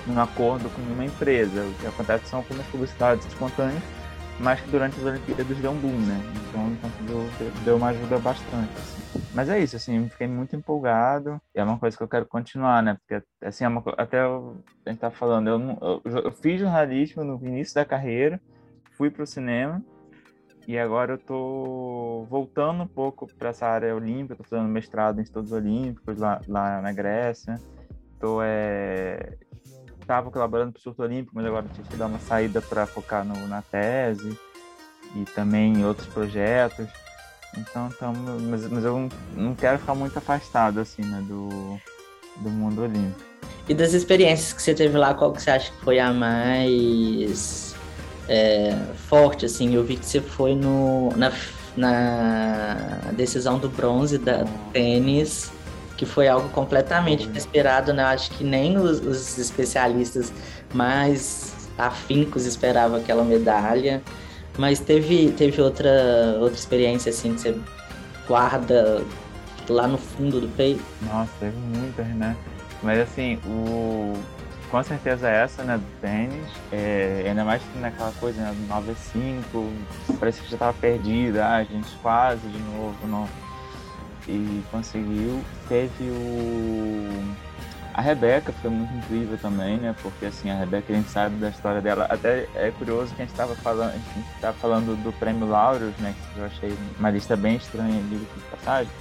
um 0.08 0.20
acordo 0.20 0.68
com 0.70 0.82
uma 0.82 1.04
empresa. 1.04 1.62
O 1.62 1.74
que 1.74 1.86
acontece 1.86 2.26
são 2.26 2.40
algumas 2.40 2.66
publicidades 2.66 3.26
espontâneas, 3.26 3.82
mas 4.38 4.60
que 4.60 4.70
durante 4.70 4.98
as 4.98 5.04
Olimpíadas 5.04 5.58
deu 5.58 5.70
um 5.70 5.78
boom, 5.78 5.98
né? 5.98 6.20
Então 6.48 6.76
conseguiu, 6.76 7.64
deu 7.64 7.76
uma 7.76 7.88
ajuda 7.88 8.18
bastante. 8.18 8.72
Assim. 8.72 9.22
Mas 9.34 9.48
é 9.48 9.58
isso, 9.58 9.76
assim, 9.76 10.08
fiquei 10.08 10.26
muito 10.26 10.54
empolgado. 10.56 11.40
É 11.54 11.62
uma 11.62 11.78
coisa 11.78 11.96
que 11.96 12.02
eu 12.02 12.08
quero 12.08 12.26
continuar, 12.26 12.82
né? 12.82 12.96
Porque, 13.00 13.24
assim, 13.42 13.64
é 13.64 13.68
uma, 13.68 13.82
até 13.96 14.20
a 14.20 14.40
gente 14.86 14.98
tá 14.98 15.10
falando, 15.10 15.48
eu, 15.48 16.00
eu, 16.04 16.18
eu 16.24 16.32
fiz 16.32 16.60
jornalismo 16.60 17.24
no 17.24 17.40
início 17.46 17.74
da 17.74 17.84
carreira, 17.84 18.40
fui 18.92 19.10
para 19.10 19.22
o 19.22 19.26
cinema, 19.26 19.82
e 20.66 20.78
agora 20.78 21.14
eu 21.14 21.18
tô 21.18 22.26
voltando 22.30 22.84
um 22.84 22.86
pouco 22.86 23.26
para 23.34 23.48
essa 23.48 23.66
área 23.66 23.94
olímpica, 23.94 24.36
tô 24.36 24.44
fazendo 24.44 24.68
mestrado 24.68 25.18
em 25.18 25.22
estudos 25.22 25.50
olímpicos 25.50 26.18
lá, 26.18 26.40
lá 26.46 26.80
na 26.80 26.92
Grécia. 26.92 27.60
Tô 28.20 28.40
é, 28.40 29.36
estava 30.12 30.30
colaborando 30.30 30.72
para 30.72 30.78
o 30.78 30.82
Surto 30.82 31.02
Olímpico, 31.02 31.32
mas 31.34 31.46
agora 31.46 31.66
tive 31.74 31.88
que 31.88 31.96
dar 31.96 32.06
uma 32.06 32.18
saída 32.18 32.60
para 32.60 32.86
focar 32.86 33.24
no, 33.24 33.48
na 33.48 33.62
tese 33.62 34.38
e 35.16 35.24
também 35.34 35.72
em 35.72 35.84
outros 35.84 36.06
projetos. 36.08 36.86
Então, 37.56 37.88
então 37.88 38.12
mas, 38.14 38.68
mas 38.68 38.84
eu 38.84 39.08
não 39.34 39.54
quero 39.54 39.78
ficar 39.78 39.94
muito 39.94 40.16
afastado 40.18 40.80
assim, 40.80 41.02
né, 41.02 41.22
do, 41.26 41.48
do 42.36 42.50
mundo 42.50 42.82
olímpico. 42.82 43.20
E 43.68 43.74
das 43.74 43.94
experiências 43.94 44.52
que 44.52 44.60
você 44.60 44.74
teve 44.74 44.96
lá, 44.98 45.14
qual 45.14 45.32
que 45.32 45.40
você 45.40 45.50
acha 45.50 45.70
que 45.70 45.78
foi 45.84 45.98
a 45.98 46.12
mais 46.12 47.74
é, 48.28 48.76
forte, 49.08 49.46
assim? 49.46 49.74
Eu 49.74 49.84
vi 49.84 49.96
que 49.96 50.04
você 50.04 50.20
foi 50.20 50.54
no, 50.54 51.10
na, 51.16 51.32
na 51.76 52.74
decisão 53.12 53.58
do 53.58 53.68
bronze 53.68 54.18
da 54.18 54.44
tênis 54.72 55.50
que 56.02 56.06
foi 56.06 56.26
algo 56.26 56.48
completamente 56.48 57.26
inesperado, 57.26 57.92
né? 57.92 58.02
Acho 58.02 58.32
que 58.32 58.42
nem 58.42 58.76
os, 58.76 58.98
os 58.98 59.38
especialistas 59.38 60.32
mais 60.74 61.70
afincos 61.78 62.44
esperavam 62.44 62.98
aquela 62.98 63.22
medalha. 63.22 64.02
Mas 64.58 64.80
teve, 64.80 65.30
teve 65.30 65.62
outra, 65.62 66.36
outra 66.40 66.58
experiência 66.58 67.10
assim 67.10 67.34
que 67.34 67.40
você 67.40 67.56
guarda 68.26 69.04
lá 69.68 69.86
no 69.86 69.96
fundo 69.96 70.40
do 70.40 70.48
peito? 70.56 70.82
Nossa, 71.02 71.30
teve 71.38 71.56
muitas, 71.56 72.06
né? 72.08 72.36
Mas 72.82 72.98
assim, 72.98 73.38
o... 73.46 74.12
com 74.72 74.82
certeza 74.82 75.28
essa, 75.28 75.62
né, 75.62 75.78
do 75.78 76.00
tênis, 76.00 76.50
é... 76.72 77.26
ainda 77.28 77.44
mais 77.44 77.62
naquela 77.80 78.10
coisa, 78.18 78.40
né, 78.40 78.52
do 78.52 78.66
9 78.66 78.92
5, 79.12 79.72
parece 80.18 80.42
que 80.42 80.50
já 80.50 80.56
tava 80.56 80.72
perdida, 80.72 81.46
ah, 81.46 81.56
a 81.58 81.64
gente 81.64 81.96
quase 82.02 82.44
de 82.48 82.58
novo, 82.58 82.96
não 83.06 83.28
e 84.28 84.62
conseguiu. 84.70 85.42
Teve 85.68 86.04
o. 86.04 87.34
A 87.94 88.00
Rebeca 88.00 88.52
foi 88.52 88.70
muito 88.70 88.92
incrível 88.94 89.36
também, 89.36 89.76
né? 89.76 89.94
Porque 90.02 90.26
assim, 90.26 90.50
a 90.50 90.56
Rebeca 90.56 90.92
a 90.92 90.96
gente 90.96 91.10
sabe 91.10 91.36
da 91.36 91.50
história 91.50 91.80
dela. 91.80 92.06
Até 92.08 92.48
é 92.54 92.72
curioso 92.78 93.14
que 93.14 93.20
a 93.20 93.24
gente 93.24 93.32
estava 93.32 93.54
falando, 93.56 93.90
a 93.90 93.92
gente 93.92 94.34
estava 94.34 94.56
falando 94.56 95.02
do 95.02 95.12
prêmio 95.12 95.46
Laureus, 95.46 95.94
né? 95.98 96.14
Que 96.32 96.40
eu 96.40 96.46
achei 96.46 96.74
uma 96.98 97.10
lista 97.10 97.36
bem 97.36 97.56
estranha 97.56 97.98
ali 97.98 98.16
de 98.18 98.40
passagem. 98.50 98.92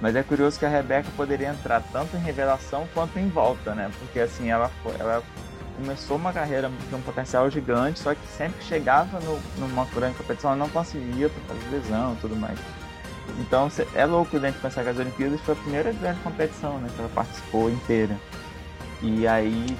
Mas 0.00 0.16
é 0.16 0.22
curioso 0.24 0.58
que 0.58 0.66
a 0.66 0.68
Rebeca 0.68 1.08
poderia 1.16 1.50
entrar 1.50 1.80
tanto 1.92 2.16
em 2.16 2.20
revelação 2.20 2.88
quanto 2.92 3.16
em 3.20 3.28
volta, 3.28 3.72
né? 3.72 3.88
Porque 4.00 4.18
assim, 4.18 4.50
ela, 4.50 4.68
foi, 4.82 4.94
ela 4.98 5.22
começou 5.76 6.16
uma 6.16 6.32
carreira 6.32 6.68
de 6.88 6.94
um 6.94 7.00
potencial 7.00 7.48
gigante, 7.48 8.00
só 8.00 8.12
que 8.12 8.26
sempre 8.26 8.58
que 8.58 8.64
chegava 8.64 9.20
no, 9.20 9.38
numa 9.58 9.84
grande 9.84 10.16
competição 10.16 10.50
ela 10.50 10.58
não 10.58 10.68
conseguia 10.68 11.28
por 11.28 11.40
causa 11.42 11.62
de 11.62 11.68
lesão 11.70 12.14
e 12.14 12.16
tudo 12.16 12.34
mais. 12.34 12.58
Então 13.38 13.68
é 13.94 14.04
louco 14.04 14.38
gente 14.38 14.58
pensar 14.58 14.82
que 14.82 14.90
as 14.90 14.98
Olimpíadas 14.98 15.40
foi 15.40 15.54
a 15.54 15.56
primeira 15.58 15.92
grande 15.92 16.20
competição 16.20 16.78
né, 16.78 16.88
que 16.94 17.00
ela 17.00 17.10
participou 17.14 17.70
inteira. 17.70 18.18
E 19.00 19.26
aí 19.26 19.76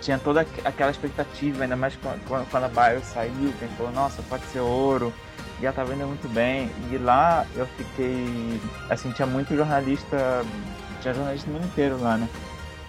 tinha 0.00 0.18
toda 0.18 0.40
aquela 0.64 0.90
expectativa, 0.90 1.62
ainda 1.62 1.76
mais 1.76 1.98
quando, 2.26 2.64
a 2.64 2.68
Bio 2.68 3.04
saiu, 3.04 3.52
que 3.58 3.64
a 3.64 3.68
gente 3.68 3.76
falou, 3.76 3.92
nossa, 3.92 4.22
pode 4.22 4.44
ser 4.46 4.60
ouro, 4.60 5.12
e 5.60 5.66
ela 5.66 5.74
tava 5.74 5.94
indo 5.94 6.06
muito 6.06 6.28
bem. 6.28 6.70
E 6.90 6.96
lá 6.96 7.46
eu 7.54 7.66
fiquei. 7.66 8.60
Assim, 8.88 9.12
tinha 9.12 9.26
muito 9.26 9.54
jornalista. 9.54 10.44
Tinha 11.02 11.14
jornalista 11.14 11.48
no 11.48 11.54
mundo 11.54 11.66
inteiro 11.66 12.00
lá, 12.00 12.16
né? 12.16 12.28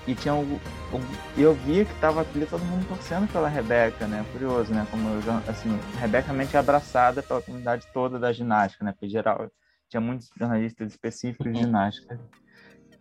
E 0.08 0.16
tinha 0.16 0.34
um, 0.34 0.60
um, 0.94 1.02
eu 1.38 1.54
via 1.54 1.86
que 1.86 1.94
tava 1.96 2.22
ali 2.22 2.46
todo 2.46 2.64
mundo 2.64 2.88
torcendo 2.88 3.32
pela 3.32 3.48
Rebeca, 3.48 4.08
né? 4.08 4.26
Curioso, 4.32 4.74
né? 4.74 4.88
Como 4.90 5.10
eu, 5.10 5.22
assim, 5.48 5.78
Rebeca 6.00 6.34
mente 6.34 6.58
abraçada 6.58 7.22
pela 7.22 7.42
comunidade 7.42 7.86
toda 7.94 8.18
da 8.18 8.32
ginástica, 8.32 8.84
né? 8.86 8.92
Porque 8.94 9.08
geral 9.10 9.52
tinha 9.92 10.02
muitos 10.02 10.32
jornalistas 10.40 10.90
específicos 10.90 11.54
de 11.54 11.60
ginástica. 11.60 12.18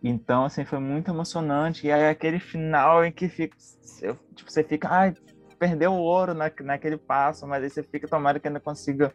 Então, 0.03 0.43
assim, 0.43 0.65
foi 0.65 0.79
muito 0.79 1.09
emocionante. 1.09 1.87
E 1.87 1.91
aí 1.91 2.09
aquele 2.09 2.39
final 2.39 3.05
em 3.05 3.11
que 3.11 3.29
fica, 3.29 3.55
tipo, 4.35 4.51
você 4.51 4.63
fica, 4.63 4.89
ai, 4.89 5.13
perdeu 5.57 5.93
o 5.93 5.99
ouro 5.99 6.33
na, 6.33 6.51
naquele 6.61 6.97
passo, 6.97 7.47
mas 7.47 7.63
aí 7.63 7.69
você 7.69 7.81
fica 7.81 8.07
tomara 8.07 8.39
que 8.39 8.47
ainda 8.47 8.59
consiga 8.59 9.13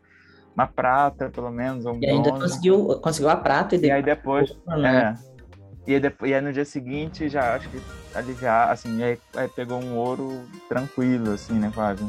uma 0.54 0.66
prata, 0.66 1.28
pelo 1.28 1.50
menos, 1.50 1.84
um 1.84 2.00
E 2.00 2.06
ainda 2.06 2.32
conseguiu, 2.32 2.98
conseguiu 3.00 3.28
a 3.28 3.36
prata 3.36 3.76
e, 3.76 3.80
e 3.80 3.90
aí 3.90 4.02
depois, 4.02 4.50
né? 4.66 5.10
é, 5.10 5.90
e 5.90 5.94
aí, 5.94 6.00
depois, 6.00 6.30
e 6.30 6.34
aí 6.34 6.40
no 6.40 6.52
dia 6.52 6.64
seguinte 6.64 7.28
já 7.28 7.54
acho 7.56 7.68
que 7.68 7.78
aliviar, 8.14 8.70
assim, 8.70 9.02
aí, 9.02 9.18
aí 9.36 9.48
pegou 9.48 9.78
um 9.78 9.96
ouro 9.96 10.48
tranquilo, 10.66 11.32
assim, 11.32 11.52
né, 11.52 11.70
quase. 11.74 12.02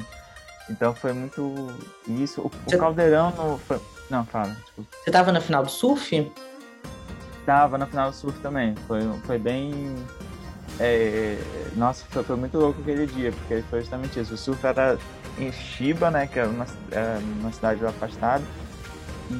Então 0.70 0.94
foi 0.94 1.14
muito 1.14 1.68
isso. 2.08 2.42
O, 2.42 2.52
Você... 2.66 2.76
o 2.76 2.80
Caldeirão 2.80 3.32
no, 3.32 3.58
foi... 3.60 3.80
Não, 4.10 4.26
fala. 4.26 4.50
Desculpa. 4.50 4.90
Você 5.04 5.12
tava 5.12 5.32
na 5.32 5.42
final 5.42 5.64
do 5.64 5.70
surf? 5.70 6.32
Tava 7.46 7.78
na 7.78 7.86
final 7.86 8.10
do 8.10 8.16
surf 8.16 8.40
também. 8.40 8.76
Foi, 8.88 9.02
foi 9.26 9.38
bem. 9.38 9.96
É... 10.80 11.38
Nossa, 11.76 12.06
foi, 12.10 12.24
foi, 12.24 12.36
muito 12.36 12.58
louco 12.58 12.82
aquele 12.82 13.06
dia, 13.06 13.32
porque 13.32 13.64
foi 13.70 13.82
justamente 13.82 14.20
isso. 14.20 14.34
O 14.34 14.38
surf 14.38 14.66
era 14.66 14.98
em 15.38 15.52
Chiba, 15.52 16.12
né? 16.12 16.28
Que 16.28 16.40
é 16.40 16.46
uma, 16.46 16.66
é 16.92 17.20
uma 17.40 17.52
cidade 17.52 17.86
afastada. 17.86 18.44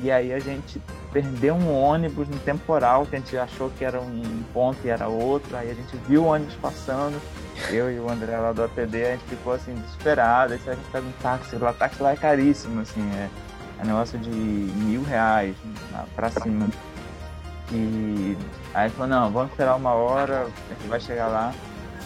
E 0.04 0.12
aí 0.12 0.34
a 0.34 0.40
gente 0.40 0.82
perdeu 1.14 1.56
um 1.56 1.74
ônibus 1.74 2.28
no 2.28 2.38
temporal, 2.40 3.06
que 3.06 3.16
a 3.16 3.20
gente 3.20 3.38
achou 3.38 3.70
que 3.70 3.86
era 3.86 4.00
um 4.00 4.44
ponto 4.54 4.78
e 4.86 4.90
era 4.90 5.08
outro. 5.08 5.56
Aí 5.56 5.72
a 5.72 5.74
gente 5.74 5.96
viu 6.08 6.24
o 6.24 6.28
ônibus 6.28 6.56
passando, 6.56 7.22
eu 7.70 7.92
e 7.92 8.00
o 8.00 8.10
André 8.10 8.38
lá 8.38 8.52
do 8.52 8.64
APD, 8.64 9.06
a 9.06 9.12
gente 9.12 9.26
ficou 9.26 9.54
assim, 9.54 9.74
desesperado. 9.74 10.54
Aí 10.54 10.60
a 10.66 10.74
gente 10.74 10.92
pega 10.92 11.06
um 11.06 11.12
táxi, 11.22 11.56
o 11.56 11.74
táxi 11.74 12.02
lá 12.02 12.12
é 12.12 12.16
caríssimo, 12.16 12.82
assim, 12.82 13.02
é, 13.16 13.30
é 13.80 13.86
negócio 13.86 14.18
de 14.20 14.30
mil 14.30 15.04
reais 15.04 15.56
pra 16.16 16.30
cima. 16.30 16.68
E 17.72 18.38
aí 18.74 18.90
falou, 18.92 19.08
não, 19.08 19.32
vamos 19.32 19.52
esperar 19.52 19.76
uma 19.76 19.92
hora, 19.92 20.44
a 20.44 20.74
gente 20.74 20.88
vai 20.88 21.00
chegar 21.00 21.28
lá. 21.28 21.54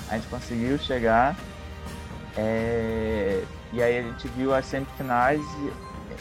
A 0.10 0.16
gente 0.16 0.28
conseguiu 0.28 0.78
chegar. 0.78 1.36
É... 2.36 3.44
E 3.74 3.82
aí 3.82 4.00
a 4.00 4.02
gente 4.02 4.28
viu 4.30 4.54
as 4.54 4.66
semifinais 4.66 5.42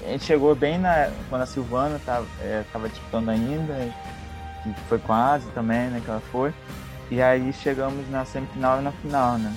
a 0.02 0.08
gente 0.12 0.24
chegou 0.24 0.54
bem 0.54 0.78
na, 0.78 1.10
quando 1.28 1.42
a 1.42 1.46
Silvana 1.46 1.96
estava 1.96 2.26
é, 2.40 2.64
tava 2.72 2.88
disputando 2.88 3.28
ainda, 3.28 3.74
que 4.62 4.74
foi 4.88 4.98
quase 4.98 5.46
também, 5.50 5.88
né, 5.88 6.00
que 6.02 6.10
ela 6.10 6.22
foi. 6.32 6.52
E 7.10 7.20
aí 7.20 7.52
chegamos 7.52 8.08
na 8.08 8.24
semifinal 8.24 8.78
e 8.78 8.82
na 8.82 8.92
final, 8.92 9.36
né? 9.36 9.54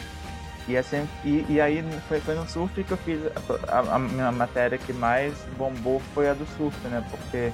E, 0.67 0.73
e, 1.25 1.45
e 1.49 1.61
aí 1.61 1.83
foi, 2.07 2.19
foi 2.19 2.35
no 2.35 2.47
surf 2.47 2.83
que 2.83 2.91
eu 2.91 2.97
fiz 2.97 3.19
a, 3.67 3.79
a, 3.79 3.95
a, 3.95 3.99
minha 3.99 4.31
matéria 4.31 4.77
que 4.77 4.93
mais 4.93 5.33
bombou 5.57 6.01
foi 6.13 6.29
a 6.29 6.33
do 6.33 6.45
surf, 6.57 6.75
né? 6.87 7.05
Porque 7.11 7.51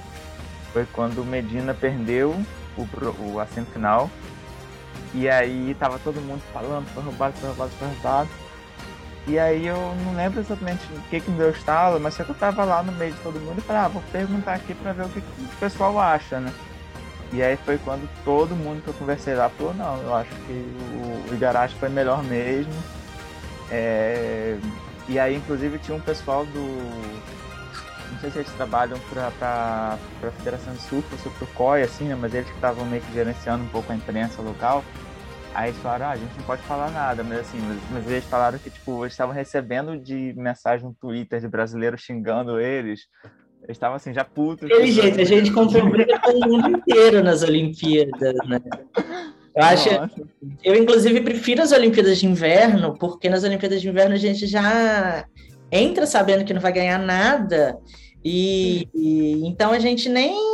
foi 0.72 0.86
quando 0.86 1.20
o 1.20 1.24
Medina 1.24 1.74
perdeu 1.74 2.34
o, 2.78 3.32
o, 3.32 3.40
a 3.40 3.46
semifinal. 3.46 4.08
E 5.12 5.28
aí 5.28 5.74
tava 5.74 5.98
todo 5.98 6.20
mundo 6.20 6.40
falando, 6.52 6.86
foi 6.94 7.02
roubado, 7.02 7.34
foi 7.34 7.48
roubado, 7.48 7.70
foi 7.72 7.88
roubado. 7.88 8.30
E 9.26 9.38
aí 9.38 9.66
eu 9.66 9.76
não 10.04 10.14
lembro 10.14 10.40
exatamente 10.40 10.80
o 10.92 11.00
que, 11.10 11.20
que 11.20 11.30
me 11.30 11.36
deu 11.36 11.50
estalo, 11.50 12.00
mas 12.00 12.14
só 12.14 12.24
que 12.24 12.30
eu 12.30 12.34
tava 12.34 12.64
lá 12.64 12.82
no 12.82 12.92
meio 12.92 13.12
de 13.12 13.20
todo 13.20 13.40
mundo 13.40 13.58
e 13.58 13.60
falei, 13.60 13.82
ah, 13.82 13.88
vou 13.88 14.02
perguntar 14.10 14.54
aqui 14.54 14.74
pra 14.74 14.92
ver 14.92 15.04
o 15.04 15.08
que, 15.08 15.20
que 15.20 15.42
o 15.42 15.58
pessoal 15.58 15.98
acha, 15.98 16.40
né? 16.40 16.52
E 17.32 17.42
aí 17.42 17.56
foi 17.58 17.78
quando 17.78 18.08
todo 18.24 18.56
mundo 18.56 18.82
que 18.82 18.88
eu 18.88 18.94
conversei 18.94 19.34
lá 19.34 19.48
falou, 19.50 19.72
não, 19.74 20.02
eu 20.02 20.14
acho 20.14 20.30
que 20.30 20.52
o, 20.52 21.30
o 21.30 21.34
Igarashi 21.34 21.76
foi 21.76 21.88
melhor 21.88 22.22
mesmo. 22.24 22.72
É... 23.70 24.58
E 25.08 25.18
aí 25.18 25.36
inclusive 25.36 25.78
tinha 25.78 25.96
um 25.96 26.00
pessoal 26.00 26.44
do. 26.46 27.10
Não 28.10 28.18
sei 28.20 28.30
se 28.30 28.38
eles 28.38 28.52
trabalham 28.52 28.98
pra, 29.08 29.30
pra, 29.32 29.98
pra 30.20 30.30
Federação 30.32 30.74
de 30.74 30.80
Surf 30.80 31.06
ou 31.24 31.32
pro 31.32 31.46
COI, 31.48 31.82
assim, 31.82 32.04
né? 32.04 32.16
Mas 32.20 32.34
eles 32.34 32.48
que 32.48 32.54
estavam 32.56 32.84
meio 32.84 33.02
que 33.02 33.12
gerenciando 33.12 33.62
um 33.62 33.68
pouco 33.68 33.92
a 33.92 33.94
imprensa 33.94 34.42
local. 34.42 34.84
Aí 35.54 35.70
eles 35.70 35.80
falaram, 35.80 36.06
ah, 36.06 36.10
a 36.10 36.16
gente 36.16 36.36
não 36.36 36.44
pode 36.44 36.62
falar 36.62 36.90
nada, 36.90 37.24
mas 37.24 37.40
assim, 37.40 37.58
mas, 37.60 37.78
mas 37.90 38.06
eles 38.06 38.24
falaram 38.24 38.58
que, 38.58 38.70
tipo, 38.70 39.02
eles 39.02 39.12
estavam 39.12 39.34
recebendo 39.34 39.98
de 39.98 40.32
mensagem 40.36 40.86
no 40.86 40.94
Twitter 40.94 41.40
de 41.40 41.48
brasileiros 41.48 42.02
xingando 42.02 42.60
eles. 42.60 43.00
Eles 43.64 43.76
estavam 43.76 43.96
assim, 43.96 44.12
já 44.12 44.24
putos. 44.24 44.70
Aquele 44.70 44.90
jeito, 44.90 45.20
a 45.20 45.24
gente 45.24 45.52
comprou 45.52 45.88
briga 45.88 46.18
com 46.20 46.32
o 46.32 46.40
mundo 46.40 46.68
inteiro 46.70 47.22
nas 47.22 47.42
Olimpíadas, 47.42 48.34
né? 48.48 48.60
Eu 49.54 49.64
acho. 49.64 49.88
Eu, 50.64 50.76
inclusive, 50.76 51.20
prefiro 51.20 51.62
as 51.62 51.72
Olimpíadas 51.72 52.18
de 52.18 52.26
Inverno, 52.26 52.96
porque 52.98 53.28
nas 53.28 53.44
Olimpíadas 53.44 53.80
de 53.80 53.88
Inverno 53.88 54.14
a 54.14 54.18
gente 54.18 54.46
já 54.46 55.24
entra 55.70 56.06
sabendo 56.06 56.44
que 56.44 56.54
não 56.54 56.60
vai 56.60 56.72
ganhar 56.72 56.98
nada. 56.98 57.78
E, 58.24 58.88
e, 58.94 59.46
então 59.46 59.72
a 59.72 59.78
gente 59.78 60.08
nem 60.08 60.50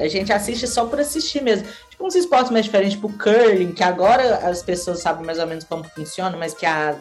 a 0.00 0.08
gente 0.08 0.32
assiste 0.32 0.66
só 0.66 0.86
por 0.86 1.00
assistir 1.00 1.42
mesmo. 1.42 1.66
Tipo 1.90 2.06
uns 2.06 2.14
esportes 2.14 2.50
mais 2.50 2.64
diferentes, 2.64 2.94
tipo 2.94 3.12
curling, 3.18 3.72
que 3.72 3.82
agora 3.82 4.36
as 4.48 4.62
pessoas 4.62 5.00
sabem 5.00 5.26
mais 5.26 5.38
ou 5.38 5.46
menos 5.46 5.64
como 5.64 5.84
funciona, 5.84 6.36
mas 6.36 6.54
que 6.54 6.64
há 6.64 6.96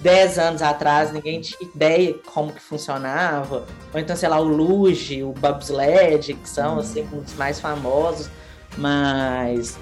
10 0.00 0.38
anos 0.38 0.62
atrás 0.62 1.12
ninguém 1.12 1.40
tinha 1.40 1.68
ideia 1.68 2.14
como 2.32 2.52
que 2.52 2.60
funcionava. 2.60 3.66
Ou 3.92 4.00
então, 4.00 4.16
sei 4.16 4.28
lá, 4.28 4.40
o 4.40 4.44
luge, 4.44 5.22
o 5.22 5.32
bobsled, 5.32 6.34
que 6.34 6.48
são 6.48 6.76
hum. 6.76 6.80
assim 6.80 7.08
os 7.12 7.34
mais 7.34 7.60
famosos, 7.60 8.30
mas 8.76 9.78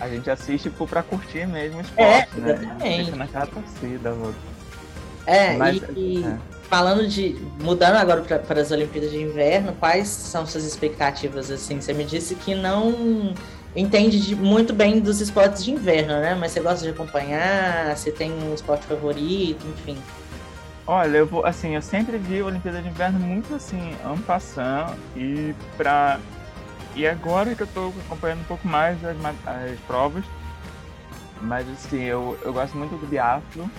a 0.00 0.08
gente 0.08 0.30
assiste 0.30 0.70
para 0.70 1.02
curtir 1.02 1.46
mesmo 1.46 1.78
o 1.78 1.80
esporte, 1.80 2.02
é, 2.02 2.28
exatamente. 2.38 3.10
né? 3.10 3.16
Naquela 3.16 3.46
torcida, 3.46 4.16
É, 5.26 5.56
Mas, 5.56 5.82
e, 5.96 6.24
é 6.24 6.58
falando 6.68 7.06
de. 7.08 7.36
Mudando 7.60 7.96
agora 7.96 8.22
para 8.22 8.60
as 8.60 8.70
Olimpíadas 8.70 9.10
de 9.10 9.18
Inverno, 9.22 9.72
quais 9.80 10.08
são 10.08 10.46
suas 10.46 10.64
expectativas? 10.64 11.50
Assim, 11.50 11.80
você 11.80 11.92
me 11.92 12.04
disse 12.04 12.34
que 12.34 12.54
não 12.54 13.34
entende 13.74 14.20
de, 14.20 14.34
muito 14.34 14.72
bem 14.72 15.00
dos 15.00 15.20
esportes 15.20 15.64
de 15.64 15.70
inverno, 15.70 16.20
né? 16.20 16.34
Mas 16.34 16.52
você 16.52 16.60
gosta 16.60 16.84
de 16.84 16.90
acompanhar? 16.90 17.96
Você 17.96 18.10
tem 18.10 18.32
um 18.32 18.54
esporte 18.54 18.86
favorito, 18.86 19.66
enfim? 19.66 19.98
Olha, 20.86 21.18
eu 21.18 21.26
vou, 21.26 21.44
assim, 21.44 21.74
eu 21.74 21.82
sempre 21.82 22.16
vi 22.16 22.40
a 22.40 22.46
Olimpíada 22.46 22.80
de 22.80 22.88
Inverno 22.88 23.18
muito 23.20 23.54
assim, 23.54 23.94
ano 24.02 24.22
passando 24.22 24.96
e 25.14 25.54
para 25.76 26.18
e 26.96 27.06
agora 27.06 27.54
que 27.54 27.62
eu 27.62 27.66
estou 27.66 27.94
acompanhando 28.06 28.40
um 28.40 28.44
pouco 28.44 28.66
mais 28.66 28.98
as, 29.04 29.16
as 29.46 29.78
provas, 29.86 30.24
mas 31.42 31.68
assim, 31.68 32.02
eu, 32.02 32.38
eu 32.42 32.52
gosto 32.52 32.76
muito 32.76 32.96
do 32.96 33.06
biatlo, 33.06 33.70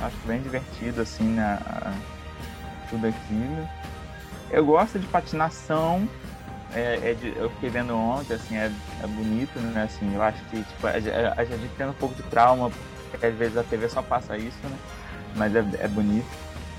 Acho 0.00 0.16
bem 0.24 0.40
divertido, 0.40 1.02
assim, 1.02 1.24
né? 1.24 1.58
tudo 2.88 3.06
aquilo. 3.06 3.68
Eu 4.50 4.64
gosto 4.64 4.98
de 4.98 5.06
patinação. 5.06 6.08
É, 6.74 7.10
é 7.10 7.14
de, 7.14 7.34
eu 7.36 7.50
fiquei 7.50 7.70
vendo 7.70 7.94
ontem, 7.96 8.34
assim, 8.34 8.56
é, 8.56 8.70
é 9.02 9.06
bonito, 9.06 9.58
né? 9.58 9.84
Assim, 9.84 10.14
eu 10.14 10.22
acho 10.22 10.42
que 10.44 10.62
tipo, 10.62 10.86
a, 10.86 10.90
a, 10.90 11.40
a 11.40 11.44
gente 11.44 11.74
tem 11.76 11.86
um 11.86 11.92
pouco 11.92 12.14
de 12.14 12.22
trauma, 12.24 12.70
porque 13.10 13.26
às 13.26 13.34
vezes 13.34 13.56
a 13.56 13.62
TV 13.64 13.88
só 13.88 14.02
passa 14.02 14.36
isso, 14.36 14.58
né? 14.62 14.76
Mas 15.36 15.54
é, 15.54 15.64
é 15.80 15.88
bonito. 15.88 16.26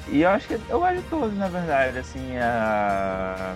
E 0.08 0.22
eu 0.22 0.30
acho 0.30 0.48
que 0.48 0.54
eu 0.54 0.82
de 0.94 1.02
todos, 1.10 1.38
na 1.38 1.48
verdade, 1.48 1.98
assim, 1.98 2.38
a, 2.38 3.56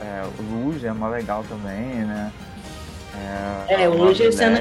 é, 0.00 0.22
o 0.38 0.42
Luge 0.42 0.86
é 0.86 0.92
mó 0.92 1.08
legal 1.08 1.44
também, 1.48 2.04
né? 2.04 2.32
É, 3.68 3.82
é 3.82 3.88
o 3.88 3.94
Luge 3.94 4.22
esse 4.22 4.42
ano. 4.42 4.58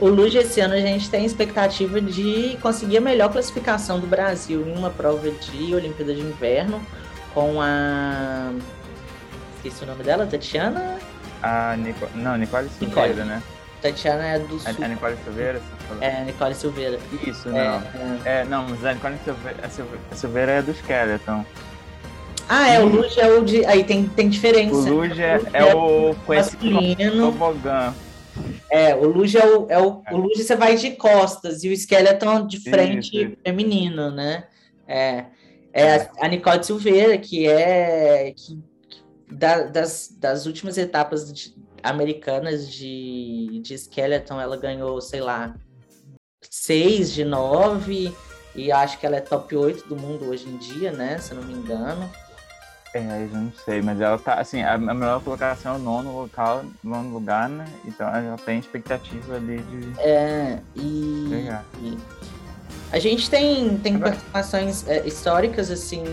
O 0.00 0.08
Luge 0.08 0.38
esse 0.38 0.60
ano 0.60 0.74
a 0.74 0.80
gente 0.80 1.08
tem 1.08 1.24
expectativa 1.24 2.00
de 2.00 2.58
conseguir 2.60 2.98
a 2.98 3.00
melhor 3.00 3.32
classificação 3.32 3.98
do 3.98 4.06
Brasil 4.06 4.66
em 4.66 4.76
uma 4.76 4.90
prova 4.90 5.30
de 5.30 5.74
Olimpíada 5.74 6.14
de 6.14 6.20
Inverno 6.20 6.80
com 7.32 7.60
a. 7.60 8.52
Esqueci 9.66 9.82
o 9.82 9.86
nome 9.88 10.04
dela, 10.04 10.26
Tatiana? 10.26 10.96
A 11.42 11.76
Nico... 11.76 12.08
Não, 12.14 12.36
Nicole 12.36 12.68
Silveira, 12.68 13.08
Nicole. 13.08 13.24
né? 13.24 13.42
Tatiana 13.82 14.24
é 14.24 14.38
do 14.38 14.60
Sul. 14.60 14.84
A, 14.84 14.88
Nicole 14.88 15.16
Silveira? 15.24 15.62
É, 16.00 16.24
Nicole 16.24 16.54
Silveira. 16.54 16.98
Isso, 17.26 17.48
não. 17.48 17.58
É, 17.58 17.82
é... 18.24 18.40
é 18.40 18.44
não, 18.44 18.68
mas 18.68 18.84
a 18.84 18.94
Nicole 18.94 19.16
Silveira, 19.24 19.58
a 19.64 20.14
Silveira 20.14 20.52
é 20.52 20.62
do 20.62 20.70
Skeleton. 20.70 21.44
Ah, 22.48 22.68
é, 22.68 22.78
o 22.78 22.86
Luge 22.86 23.18
é 23.18 23.28
o 23.28 23.44
de. 23.44 23.66
Aí 23.66 23.82
tem, 23.82 24.06
tem 24.06 24.28
diferença. 24.28 24.76
O 24.76 24.98
Luge 24.98 25.20
é, 25.20 25.40
é, 25.52 25.58
é, 25.58 25.74
o 25.74 26.14
esse 26.32 26.56
tobogã. 27.16 27.92
É, 28.70 28.94
o 28.94 29.08
Luge 29.08 29.36
é 29.36 29.44
o, 29.44 29.66
é 29.68 29.78
o, 29.80 30.00
é. 30.06 30.14
o 30.14 30.16
Luge 30.16 30.44
você 30.44 30.54
vai 30.54 30.76
de 30.76 30.92
costas 30.92 31.64
e 31.64 31.68
o 31.68 31.72
Skeleton 31.72 32.46
de 32.46 32.60
frente 32.60 33.20
isso, 33.20 33.36
feminino, 33.44 34.12
né? 34.12 34.44
É, 34.86 35.24
é 35.72 35.96
a, 35.96 36.10
a 36.20 36.28
Nicole 36.28 36.62
Silveira, 36.62 37.18
que 37.18 37.48
é 37.48 38.32
que, 38.36 38.62
da, 39.30 39.64
das, 39.64 40.14
das 40.18 40.46
últimas 40.46 40.78
etapas 40.78 41.32
de, 41.32 41.54
americanas 41.82 42.70
de, 42.70 43.60
de 43.62 43.76
Skeleton, 43.76 44.40
ela 44.40 44.56
ganhou, 44.56 45.00
sei 45.00 45.20
lá, 45.20 45.54
seis 46.50 47.12
de 47.12 47.24
nove 47.24 48.14
e 48.54 48.72
acho 48.72 48.98
que 48.98 49.06
ela 49.06 49.16
é 49.16 49.20
top 49.20 49.54
8 49.54 49.88
do 49.88 49.96
mundo 49.96 50.26
hoje 50.26 50.48
em 50.48 50.56
dia, 50.56 50.90
né? 50.90 51.18
Se 51.18 51.32
eu 51.32 51.40
não 51.40 51.44
me 51.46 51.54
engano. 51.54 52.10
É, 52.94 53.00
eu 53.24 53.28
não 53.28 53.52
sei, 53.64 53.82
mas 53.82 54.00
ela 54.00 54.16
tá, 54.18 54.34
assim, 54.34 54.62
a, 54.62 54.78
melhor 54.78 55.22
colocação 55.22 55.74
é 55.74 55.76
o 55.76 55.78
nono 55.78 56.16
local, 56.16 56.64
nono 56.82 57.12
lugar, 57.12 57.48
né? 57.48 57.66
Então 57.84 58.08
ela 58.08 58.38
tem 58.38 58.58
expectativa 58.58 59.36
ali 59.36 59.58
de. 59.58 60.00
É, 60.00 60.60
e. 60.74 61.28
e 61.80 61.98
a 62.92 62.98
gente 62.98 63.28
tem, 63.28 63.76
tem 63.78 63.98
participações 63.98 64.86
é, 64.88 65.06
históricas, 65.06 65.70
assim. 65.70 66.04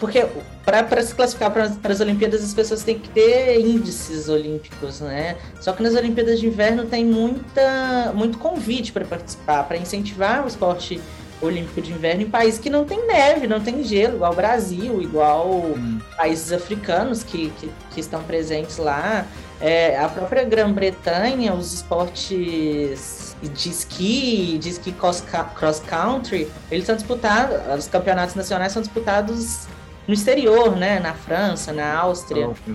Porque 0.00 0.26
para 0.64 1.02
se 1.02 1.14
classificar 1.14 1.50
para 1.50 1.92
as 1.92 2.00
Olimpíadas, 2.00 2.42
as 2.42 2.54
pessoas 2.54 2.82
têm 2.82 2.98
que 2.98 3.08
ter 3.10 3.60
índices 3.60 4.28
olímpicos, 4.28 5.00
né? 5.00 5.36
Só 5.60 5.72
que 5.72 5.82
nas 5.82 5.94
Olimpíadas 5.94 6.40
de 6.40 6.46
Inverno 6.46 6.86
tem 6.86 7.04
muita, 7.04 8.12
muito 8.14 8.38
convite 8.38 8.92
para 8.92 9.04
participar, 9.04 9.64
para 9.64 9.76
incentivar 9.76 10.44
o 10.44 10.48
esporte 10.48 11.00
olímpico 11.40 11.82
de 11.82 11.92
inverno 11.92 12.22
em 12.22 12.30
países 12.30 12.58
que 12.58 12.70
não 12.70 12.84
tem 12.84 13.06
neve, 13.06 13.46
não 13.46 13.60
tem 13.60 13.84
gelo, 13.84 14.16
igual 14.16 14.32
o 14.32 14.36
Brasil, 14.36 15.02
igual 15.02 15.48
hum. 15.50 15.98
países 16.16 16.52
africanos 16.52 17.22
que, 17.22 17.50
que, 17.60 17.70
que, 17.92 18.00
estão 18.00 18.22
presentes 18.22 18.78
lá. 18.78 19.26
É, 19.60 19.98
a 19.98 20.08
própria 20.08 20.44
Grã-Bretanha, 20.44 21.54
os 21.54 21.74
esportes 21.74 23.25
de 23.42 23.68
esqui, 23.68 24.58
de 24.58 24.70
esqui 24.70 24.92
cross 24.92 25.80
country, 25.86 26.48
eles 26.70 26.86
são 26.86 26.96
disputados, 26.96 27.56
os 27.78 27.88
campeonatos 27.88 28.34
nacionais 28.34 28.72
são 28.72 28.80
disputados 28.80 29.66
no 30.06 30.14
exterior, 30.14 30.76
né? 30.76 31.00
Na 31.00 31.14
França, 31.14 31.72
na 31.72 31.94
Áustria. 31.94 32.48
Oh, 32.48 32.72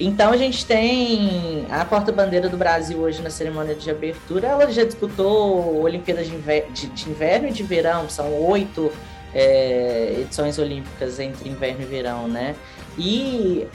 então 0.00 0.30
a 0.30 0.36
gente 0.36 0.64
tem 0.64 1.66
a 1.70 1.84
porta-bandeira 1.84 2.48
do 2.48 2.56
Brasil 2.56 2.98
hoje 2.98 3.20
na 3.20 3.30
cerimônia 3.30 3.74
de 3.74 3.90
abertura. 3.90 4.46
Ela 4.46 4.70
já 4.70 4.84
disputou 4.84 5.82
Olimpíadas 5.82 6.28
de, 6.28 6.34
inver 6.34 6.70
de, 6.70 6.86
de 6.86 7.10
inverno 7.10 7.48
e 7.48 7.52
de 7.52 7.64
verão, 7.64 8.08
são 8.08 8.32
oito 8.44 8.92
é, 9.34 10.18
edições 10.20 10.58
olímpicas 10.58 11.18
entre 11.18 11.48
inverno 11.48 11.82
e 11.82 11.84
verão, 11.84 12.28
né? 12.28 12.54
E 12.96 13.66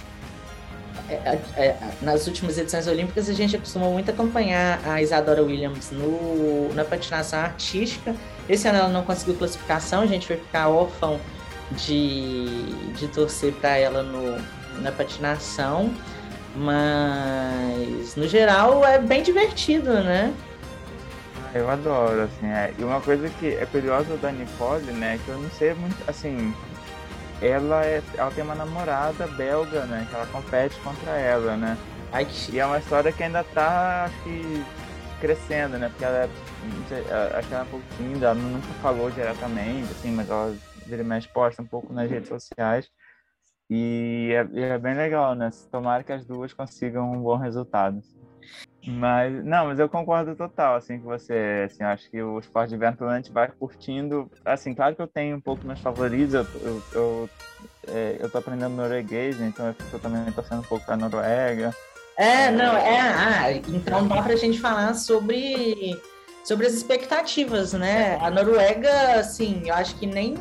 nas 2.01 2.27
últimas 2.27 2.57
edições 2.57 2.87
olímpicas 2.87 3.29
a 3.29 3.33
gente 3.33 3.55
acostumou 3.55 3.91
muito 3.91 4.09
acompanhar 4.11 4.79
a 4.85 5.01
Isadora 5.01 5.43
Williams 5.43 5.91
no, 5.91 6.73
na 6.73 6.83
patinação 6.83 7.39
artística. 7.39 8.15
Esse 8.47 8.67
ano 8.67 8.79
ela 8.79 8.89
não 8.89 9.03
conseguiu 9.03 9.35
classificação, 9.35 10.01
a 10.01 10.05
gente 10.05 10.27
vai 10.27 10.37
ficar 10.37 10.69
órfão 10.69 11.19
de, 11.71 12.65
de 12.93 13.07
torcer 13.07 13.53
para 13.53 13.77
ela 13.77 14.03
no, 14.03 14.37
na 14.81 14.91
patinação. 14.91 15.93
Mas 16.55 18.15
no 18.15 18.27
geral 18.27 18.85
é 18.85 18.99
bem 18.99 19.23
divertido, 19.23 19.91
né? 20.03 20.31
Eu 21.53 21.69
adoro, 21.69 22.23
assim, 22.23 22.47
é. 22.47 22.73
E 22.77 22.83
uma 22.83 22.99
coisa 22.99 23.29
que 23.29 23.47
é 23.47 23.65
curiosa 23.65 24.17
da 24.17 24.31
Nicole, 24.31 24.91
né, 24.91 25.19
que 25.23 25.29
eu 25.29 25.37
não 25.37 25.49
sei 25.51 25.73
muito, 25.75 25.95
assim, 26.07 26.53
ela, 27.45 27.85
é, 27.85 28.01
ela 28.17 28.31
tem 28.31 28.43
uma 28.43 28.55
namorada 28.55 29.27
belga, 29.27 29.85
né, 29.85 30.07
que 30.09 30.15
ela 30.15 30.25
compete 30.27 30.79
contra 30.79 31.11
ela, 31.11 31.57
né. 31.57 31.77
Ai, 32.11 32.25
que... 32.25 32.55
E 32.55 32.59
é 32.59 32.65
uma 32.65 32.79
história 32.79 33.11
que 33.11 33.23
ainda 33.23 33.43
tá, 33.43 34.05
acho 34.05 34.23
que, 34.23 34.63
crescendo, 35.19 35.77
né, 35.77 35.89
porque 35.89 36.05
ela 36.05 36.17
é, 36.17 37.37
acho 37.37 37.47
que 37.47 37.53
ela 37.53 37.63
é 37.63 37.65
um 37.65 37.69
pouco 37.69 37.85
tímida, 37.97 38.25
ela 38.27 38.35
nunca 38.35 38.67
falou 38.81 39.11
diretamente, 39.11 39.91
assim, 39.91 40.11
mas 40.11 40.29
ela 40.29 40.55
vira 40.85 41.03
mais 41.03 41.25
posta 41.25 41.61
um 41.61 41.67
pouco 41.67 41.93
nas 41.93 42.09
redes 42.09 42.29
sociais. 42.29 42.89
E 43.69 44.31
é, 44.33 44.73
é, 44.73 44.77
bem 44.77 44.93
legal, 44.93 45.33
né? 45.35 45.49
Tomara 45.71 46.03
que 46.03 46.11
as 46.11 46.25
duas 46.25 46.53
consigam 46.53 47.11
um 47.11 47.21
bom 47.21 47.37
resultado. 47.37 48.01
Mas, 48.85 49.45
não, 49.45 49.67
mas 49.67 49.79
eu 49.79 49.87
concordo 49.87 50.35
total, 50.35 50.75
assim, 50.75 50.99
com 50.99 51.05
você, 51.05 51.63
assim, 51.65 51.83
acho 51.83 52.09
que 52.11 52.21
o 52.21 52.37
esporte 52.37 52.71
de 52.71 52.77
ventulante 52.77 53.31
vai 53.31 53.47
curtindo, 53.47 54.29
assim, 54.43 54.73
claro 54.73 54.93
que 54.93 55.01
eu 55.01 55.07
tenho 55.07 55.37
um 55.37 55.41
pouco 55.41 55.65
meus 55.65 55.79
favoritos, 55.79 56.33
eu, 56.33 56.45
eu, 56.61 56.81
eu, 56.93 57.29
é, 57.87 58.17
eu 58.19 58.29
tô 58.29 58.39
aprendendo 58.39 58.75
norueguês, 58.75 59.39
então 59.39 59.67
eu 59.67 59.75
tô 59.89 59.99
também 59.99 60.29
torcendo 60.33 60.59
um 60.59 60.63
pouco 60.63 60.85
pra 60.85 60.97
Noruega. 60.97 61.73
É, 62.17 62.51
não, 62.51 62.75
é, 62.75 62.99
ah, 62.99 63.51
então 63.51 64.07
dá 64.07 64.21
pra 64.21 64.35
gente 64.35 64.59
falar 64.59 64.93
sobre, 64.95 65.97
sobre 66.43 66.67
as 66.67 66.73
expectativas, 66.73 67.71
né? 67.71 68.17
A 68.21 68.29
Noruega, 68.29 69.13
assim, 69.13 69.61
eu 69.65 69.73
acho 69.73 69.95
que 69.95 70.05
nem 70.05 70.35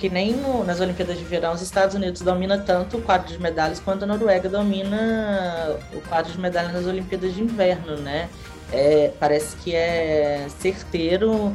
que 0.00 0.08
nem 0.08 0.32
no, 0.32 0.64
nas 0.64 0.80
Olimpíadas 0.80 1.18
de 1.18 1.24
Verão 1.24 1.52
os 1.52 1.60
Estados 1.60 1.94
Unidos 1.94 2.22
domina 2.22 2.56
tanto 2.56 2.96
o 2.96 3.02
quadro 3.02 3.28
de 3.28 3.38
medalhas 3.38 3.78
quanto 3.78 4.04
a 4.04 4.06
Noruega 4.06 4.48
domina 4.48 5.76
o 5.92 6.00
quadro 6.08 6.32
de 6.32 6.40
medalhas 6.40 6.72
nas 6.72 6.86
Olimpíadas 6.86 7.34
de 7.34 7.42
Inverno, 7.42 7.98
né? 7.98 8.30
É, 8.72 9.12
parece 9.20 9.54
que 9.56 9.74
é 9.74 10.46
certeiro 10.58 11.52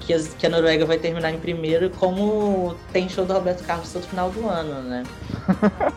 que, 0.00 0.12
as, 0.12 0.28
que, 0.34 0.46
a 0.46 0.50
Noruega 0.50 0.84
vai 0.84 0.98
terminar 0.98 1.30
em 1.30 1.38
primeiro, 1.38 1.88
como 1.88 2.76
tem 2.92 3.08
show 3.08 3.24
do 3.24 3.32
Roberto 3.32 3.64
Carlos 3.64 3.90
todo 3.90 4.06
final 4.06 4.30
do 4.30 4.46
ano, 4.46 4.82
né? 4.82 5.02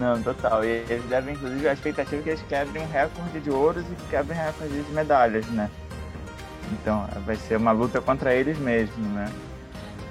Não, 0.00 0.20
total. 0.20 0.64
E 0.64 0.84
eles 0.88 1.04
devem, 1.04 1.34
inclusive, 1.34 1.68
a 1.68 1.72
expectativa 1.74 2.16
é 2.16 2.22
que 2.22 2.28
eles 2.30 2.42
quebrem 2.48 2.82
um 2.82 2.88
recorde 2.88 3.40
de 3.40 3.50
ouros 3.50 3.84
e 3.84 4.10
quebrem 4.10 4.36
recorde 4.36 4.82
de 4.82 4.92
medalhas, 4.92 5.46
né? 5.46 5.70
Então, 6.72 7.06
vai 7.24 7.36
ser 7.36 7.56
uma 7.56 7.72
luta 7.72 8.00
contra 8.00 8.34
eles 8.34 8.58
mesmo, 8.58 9.06
né? 9.14 9.30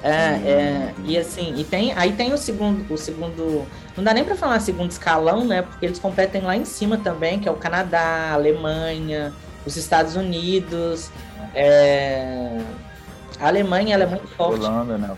É, 0.03 0.10
é, 0.12 0.93
e 1.03 1.17
assim, 1.17 1.55
e 1.58 1.63
tem, 1.63 1.91
aí 1.93 2.13
tem 2.13 2.31
o 2.31 2.38
segundo, 2.38 2.93
o 2.93 2.97
segundo, 2.97 3.65
não 3.97 4.03
dá 4.03 4.13
nem 4.13 4.23
para 4.23 4.36
falar 4.36 4.60
segundo 4.60 4.91
escalão, 4.91 5.43
né? 5.43 5.63
Porque 5.63 5.86
eles 5.86 5.97
competem 5.97 6.41
lá 6.41 6.55
em 6.55 6.65
cima 6.65 6.97
também, 6.97 7.39
que 7.39 7.47
é 7.47 7.51
o 7.51 7.55
Canadá, 7.55 8.31
Alemanha, 8.34 9.34
os 9.65 9.75
Estados 9.77 10.15
Unidos, 10.15 11.10
é, 11.55 12.60
a 13.39 13.47
Alemanha 13.47 13.95
ela 13.95 14.03
é 14.03 14.08
muito 14.08 14.27
forte. 14.27 14.63
Holanda, 14.63 14.97
né? 14.97 15.15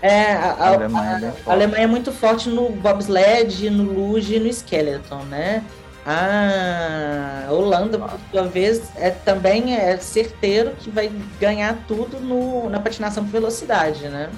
É, 0.00 0.32
a, 0.32 0.38
a, 0.38 0.52
a, 0.52 0.74
Alemanha, 0.74 1.34
é 1.46 1.50
a 1.50 1.52
Alemanha 1.52 1.84
é 1.84 1.86
muito 1.86 2.12
forte 2.12 2.48
no 2.48 2.70
bobsled, 2.70 3.70
no 3.70 3.84
luge 3.84 4.36
e 4.36 4.40
no 4.40 4.48
skeleton, 4.48 5.22
né? 5.24 5.62
A 6.04 7.46
Holanda, 7.50 7.98
por 7.98 8.18
sua 8.30 8.42
vez, 8.42 8.82
é, 8.96 9.10
também 9.10 9.76
é 9.76 9.96
certeiro 9.98 10.72
que 10.78 10.90
vai 10.90 11.12
ganhar 11.40 11.78
tudo 11.86 12.18
no, 12.18 12.68
na 12.68 12.80
patinação 12.80 13.24
por 13.24 13.30
velocidade, 13.30 14.08
né? 14.08 14.28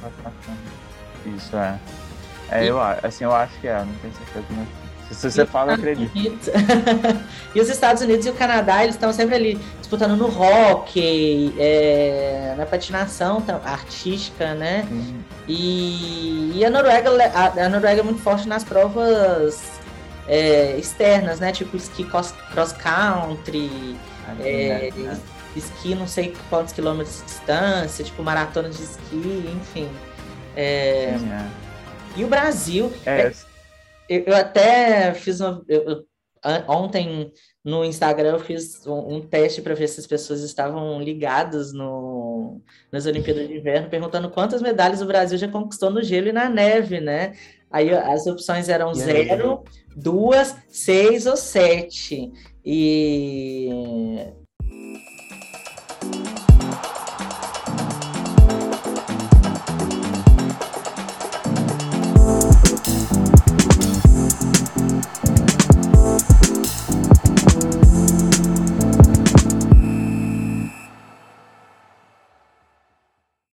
Isso 1.37 1.57
é. 1.57 1.79
É, 2.51 2.65
e... 2.65 2.69
eu, 2.69 2.79
assim, 2.81 3.25
eu 3.25 3.35
acho 3.35 3.59
que 3.61 3.67
é, 3.67 3.79
não 3.79 3.95
tenho 3.95 4.13
certeza. 4.15 4.47
Mas 4.51 4.85
se 5.17 5.31
você 5.31 5.47
fala, 5.47 5.73
eu 5.73 5.77
acredito. 5.77 6.51
e 7.55 7.61
os 7.61 7.69
Estados 7.69 8.03
Unidos 8.03 8.27
e 8.27 8.31
o 8.31 8.35
Canadá, 8.35 8.83
eles 8.83 8.95
estão 8.95 9.13
sempre 9.13 9.35
ali 9.35 9.61
disputando 9.81 10.17
no 10.17 10.27
hockey, 10.27 11.55
é, 11.59 12.55
na 12.59 12.67
patinação 12.67 13.43
artística, 13.65 14.55
né? 14.55 14.87
E, 15.49 16.53
e, 16.57 16.65
a 16.65 16.71
Noruega, 16.71 17.11
a, 17.35 17.65
a 17.65 17.69
Noruega 17.69 18.01
é 18.01 18.05
muito 18.05 18.21
forte 18.21 18.49
nas 18.49 18.65
provas 18.65 19.84
é, 20.29 20.77
externas, 20.79 21.41
né? 21.41 21.53
Tipo 21.53 21.77
esqui 21.77 22.05
cross, 22.05 22.33
country, 22.73 23.97
é, 24.41 24.91
né? 24.97 25.21
esqui 25.57 25.95
não 25.95 26.07
sei 26.07 26.35
quantos 26.51 26.73
quilômetros 26.73 27.19
de 27.19 27.25
distância, 27.25 28.05
tipo 28.05 28.23
maratona 28.23 28.69
de 28.71 28.83
esqui, 28.83 29.51
enfim. 29.57 29.89
É, 30.57 31.15
é. 31.15 31.65
E 32.17 32.25
o 32.25 32.29
Brasil. 32.29 32.93
É. 33.05 33.33
Eu, 34.09 34.25
eu, 34.27 34.37
até 34.37 35.15
fiz 35.15 35.41
uma. 35.41 35.63
Eu, 35.69 36.05
ontem 36.69 37.33
no 37.65 37.85
Instagram 37.85 38.33
eu 38.33 38.39
fiz 38.39 38.87
um, 38.87 39.17
um 39.17 39.21
teste 39.23 39.63
para 39.63 39.75
ver 39.75 39.89
se 39.89 39.99
as 39.99 40.07
pessoas 40.07 40.43
estavam 40.43 41.01
ligadas 41.01 41.73
no, 41.73 42.61
nas 42.93 43.07
Olimpíadas 43.07 43.49
de 43.49 43.57
Inverno, 43.57 43.89
perguntando 43.89 44.29
quantas 44.29 44.61
medalhas 44.61 45.01
o 45.01 45.07
Brasil 45.07 45.39
já 45.39 45.49
conquistou 45.49 45.91
no 45.91 46.03
gelo 46.03 46.29
e 46.29 46.33
na 46.33 46.49
neve, 46.49 47.01
né? 47.01 47.33
Aí 47.75 47.93
as 47.93 48.25
opções 48.29 48.69
eram 48.69 48.93
e 48.93 48.95
zero, 48.95 49.65
aí? 49.67 49.81
duas, 49.97 50.55
seis 50.69 51.27
ou 51.27 51.37
sete. 51.37 52.31
E 52.65 53.69